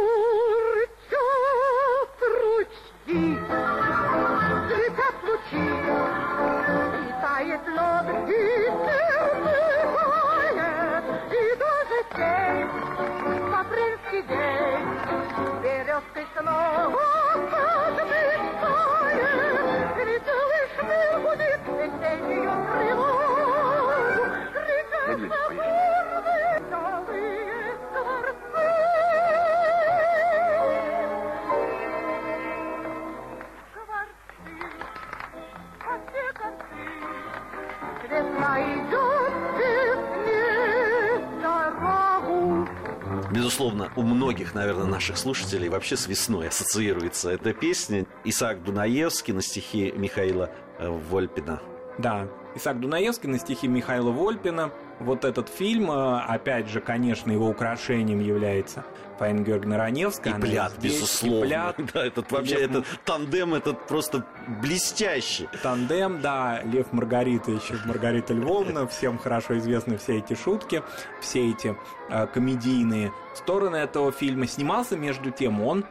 ручьи, 2.32 3.10
многих, 44.30 44.54
наверное, 44.54 44.86
наших 44.86 45.18
слушателей 45.18 45.70
вообще 45.70 45.98
с 45.98 46.06
весной 46.06 46.50
ассоциируется 46.50 47.32
эта 47.32 47.52
песня. 47.52 48.06
Исаак 48.24 48.64
Дунаевский 48.64 49.34
на 49.34 49.42
стихи 49.42 49.92
Михаила 49.96 50.52
э, 50.78 50.88
Вольпина. 50.88 51.60
Да, 51.98 52.28
Исаак 52.54 52.80
Дунаевский 52.80 53.28
на 53.28 53.40
стихи 53.40 53.68
Михаила 53.68 54.12
Вольпина. 54.12 54.70
Вот 55.00 55.24
этот 55.24 55.50
фильм, 55.50 55.90
э, 55.92 56.20
опять 56.22 56.68
же, 56.68 56.82
конечно, 56.82 57.32
его 57.32 57.48
украшением 57.48 58.20
является 58.20 58.84
Фаина 59.18 59.42
Георгиевна 59.42 59.78
Раневская. 59.78 60.38
И 60.38 60.42
пляд, 60.42 60.74
здесь, 60.78 60.94
безусловно. 60.94 61.46
И 61.46 61.48
пляд. 61.48 61.76
Да, 61.94 62.06
этот 62.06 62.32
вообще, 62.32 62.56
Лев... 62.56 62.70
этот 62.70 62.86
тандем, 63.06 63.54
этот 63.54 63.88
просто 63.88 64.26
блестящий. 64.62 65.48
Тандем, 65.64 66.22
да, 66.22 66.62
Лев 66.64 66.92
Маргарита 66.92 67.52
еще 67.52 67.76
Маргарита 67.86 68.34
Львовна, 68.34 68.88
всем 68.88 69.18
хорошо 69.18 69.58
известны 69.58 69.98
все 69.98 70.18
эти 70.18 70.36
шутки, 70.36 70.84
все 71.22 71.50
эти 71.50 71.76
э, 72.10 72.28
комедийные 72.28 73.12
стороны 73.36 73.78
этого 73.78 74.12
фильма. 74.12 74.48
Снимался, 74.48 74.98
между 74.98 75.32
тем, 75.32 75.62
он 75.62 75.86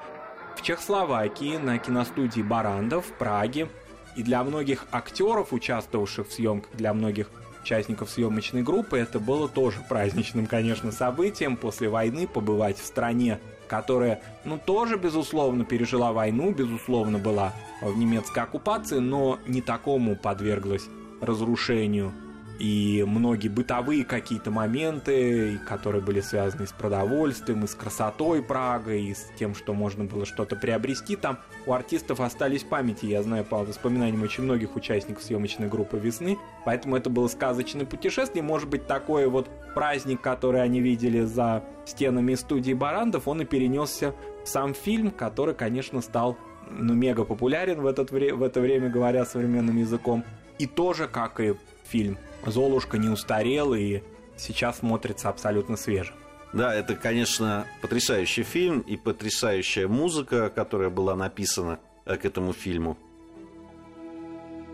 в 0.57 0.63
Чехословакии 0.63 1.57
на 1.57 1.79
киностудии 1.79 2.43
Барандов 2.43 3.07
в 3.07 3.13
Праге. 3.13 3.69
И 4.17 4.23
для 4.25 4.43
многих 4.43 4.87
актеров, 4.91 5.53
участвовавших 5.53 6.29
в 6.29 6.33
съемках, 6.33 6.73
для 6.75 6.93
многих 6.93 7.29
участников 7.69 8.09
съемочной 8.09 8.63
группы, 8.63 8.99
это 8.99 9.21
было 9.21 9.47
тоже 9.47 9.79
праздничным, 9.89 10.47
конечно, 10.47 10.91
событием. 10.91 11.57
После 11.57 11.91
войны 11.91 12.27
побывать 12.27 12.79
в 12.79 12.87
стране, 12.87 13.39
которая, 13.69 14.23
ну, 14.47 14.59
тоже, 14.59 14.97
безусловно, 14.97 15.67
пережила 15.67 16.13
войну, 16.13 16.51
безусловно, 16.53 17.19
была 17.19 17.53
в 17.83 17.97
немецкой 17.99 18.45
оккупации, 18.45 19.01
но 19.01 19.39
не 19.47 19.61
такому 19.61 20.17
подверглась 20.17 20.87
разрушению 21.21 22.15
и 22.59 23.05
многие 23.07 23.49
бытовые 23.49 24.05
какие-то 24.05 24.51
моменты, 24.51 25.61
которые 25.67 26.03
были 26.03 26.21
связаны 26.21 26.67
с 26.67 26.73
продовольствием, 26.73 27.65
и 27.65 27.69
с 27.69 27.75
красотой 27.75 28.43
Прага, 28.43 28.95
и 28.95 29.15
с 29.15 29.27
тем, 29.39 29.55
что 29.55 29.75
можно 29.75 30.05
было 30.05 30.27
что-то 30.27 30.57
приобрести. 30.57 31.15
Там, 31.15 31.39
у 31.67 31.73
артистов 31.73 32.21
остались 32.21 32.65
в 32.65 32.69
памяти, 32.69 33.07
я 33.07 33.23
знаю 33.23 33.45
по 33.45 33.59
воспоминаниям 33.59 34.23
очень 34.23 34.43
многих 34.43 34.75
участников 34.75 35.23
съемочной 35.23 35.69
группы 35.69 35.99
«Весны», 35.99 36.37
поэтому 36.65 36.97
это 36.97 37.11
было 37.11 37.29
сказочное 37.29 37.87
путешествие, 37.87 38.43
может 38.43 38.69
быть, 38.69 38.87
такой 38.87 39.29
вот 39.29 39.49
праздник, 39.75 40.21
который 40.21 40.63
они 40.63 40.81
видели 40.81 41.21
за 41.21 41.63
стенами 41.87 42.35
студии 42.35 42.73
Барандов, 42.73 43.29
он 43.29 43.43
и 43.43 43.45
перенесся 43.45 44.15
в 44.45 44.49
сам 44.49 44.75
фильм, 44.75 45.11
который, 45.11 45.55
конечно, 45.55 46.01
стал 46.01 46.37
ну, 46.71 46.95
мега 46.95 47.25
популярен 47.25 47.81
в, 47.81 47.87
этот, 47.87 48.11
в 48.11 48.43
это 48.43 48.61
время, 48.61 48.89
говоря 48.91 49.25
современным 49.25 49.77
языком, 49.77 50.25
И 50.59 50.67
тоже, 50.67 51.09
как 51.09 51.41
и 51.41 51.55
фильм 51.85 52.19
«Золушка» 52.45 52.99
не 52.99 53.09
устарел 53.09 53.75
и 53.75 54.03
сейчас 54.37 54.79
смотрится 54.79 55.29
абсолютно 55.29 55.77
свежим. 55.77 56.15
Да, 56.53 56.75
это, 56.75 56.95
конечно, 56.95 57.67
потрясающий 57.83 58.43
фильм 58.43 58.81
и 58.81 58.97
потрясающая 58.97 59.87
музыка, 59.87 60.49
которая 60.49 60.89
была 60.89 61.15
написана 61.15 61.79
э, 62.07 62.17
к 62.17 62.25
этому 62.25 62.53
фильму. 62.53 62.97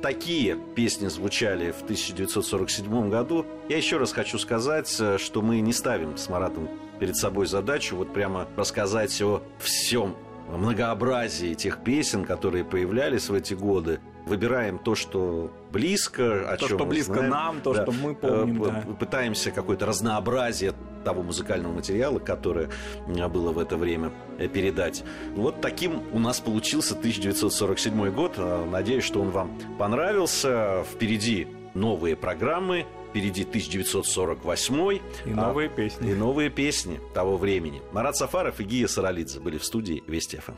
Такие 0.00 0.56
песни 0.76 1.08
звучали 1.08 1.72
в 1.72 1.82
1947 1.82 3.10
году. 3.10 3.46
Я 3.68 3.78
еще 3.78 3.96
раз 3.96 4.12
хочу 4.12 4.38
сказать, 4.38 4.94
э, 5.00 5.18
что 5.18 5.42
мы 5.42 5.60
не 5.60 5.72
ставим 5.72 6.16
с 6.16 6.28
Маратом 6.28 6.68
перед 7.00 7.16
собой 7.16 7.46
задачу 7.46 7.96
вот 7.96 8.12
прямо 8.12 8.46
рассказать 8.56 9.20
о 9.22 9.42
всем 9.58 10.14
многообразии 10.48 11.54
тех 11.54 11.82
песен, 11.82 12.24
которые 12.24 12.64
появлялись 12.64 13.28
в 13.28 13.34
эти 13.34 13.54
годы. 13.54 13.98
Выбираем 14.26 14.78
то, 14.78 14.94
что 14.94 15.50
близко, 15.70 16.50
о 16.50 16.56
то, 16.56 16.66
чем 16.68 16.78
что 16.78 16.86
близко 16.86 17.14
знаем. 17.14 17.30
нам, 17.30 17.60
то, 17.60 17.74
Да. 17.74 17.82
что 17.82 17.92
мы 17.92 18.14
помним. 18.14 18.62
Э, 18.64 18.66
да. 18.66 18.84
Пытаемся 18.98 19.50
какое-то 19.50 19.84
разнообразие 19.86 20.72
того 21.04 21.22
музыкального 21.22 21.72
материала, 21.74 22.18
которое 22.18 22.70
э, 23.06 23.28
было 23.28 23.52
в 23.52 23.58
это 23.58 23.76
время, 23.76 24.12
э, 24.38 24.48
передать. 24.48 25.04
Вот 25.36 25.60
таким 25.60 26.02
у 26.12 26.18
нас 26.18 26.40
получился 26.40 26.94
1947 26.94 28.10
год. 28.12 28.38
Надеюсь, 28.70 29.04
что 29.04 29.20
он 29.20 29.30
вам 29.30 29.58
понравился. 29.78 30.84
Впереди 30.90 31.46
новые 31.74 32.16
программы, 32.16 32.86
впереди 33.10 33.42
1948 33.42 34.92
И 35.26 35.32
а, 35.32 35.34
новые 35.48 35.68
песни. 35.68 36.10
и 36.10 36.14
новые 36.14 36.48
песни 36.50 37.00
того 37.12 37.36
времени. 37.36 37.82
Марат 37.92 38.16
Сафаров 38.16 38.60
и 38.60 38.64
Гия 38.64 38.86
Саралидзе 38.86 39.40
были 39.40 39.58
в 39.58 39.64
студии 39.64 40.02
Вести 40.06 40.36
ФМ. 40.38 40.52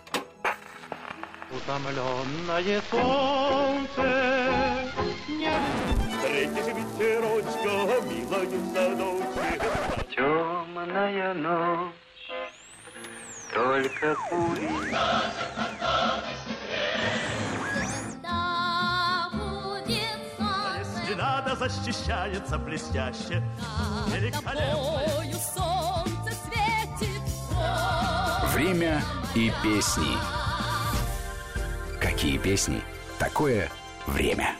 Утомленное 1.56 2.82
солнце 2.90 4.06
встретишь 6.10 6.74
ветерочка, 6.74 7.74
милою 8.06 8.60
садочек. 8.74 9.62
Темная 10.14 11.34
ночь, 11.34 11.92
только 13.54 14.16
пули 14.28 14.70
надо, 21.16 21.56
защищается 21.56 22.58
блестяще. 22.58 23.42
Великолепно. 24.08 25.40
солнце 25.40 26.36
светит. 26.44 27.22
Время 28.52 29.02
и 29.34 29.50
песни. 29.62 30.45
Какие 32.26 32.38
песни? 32.40 32.82
Такое 33.20 33.70
время. 34.08 34.56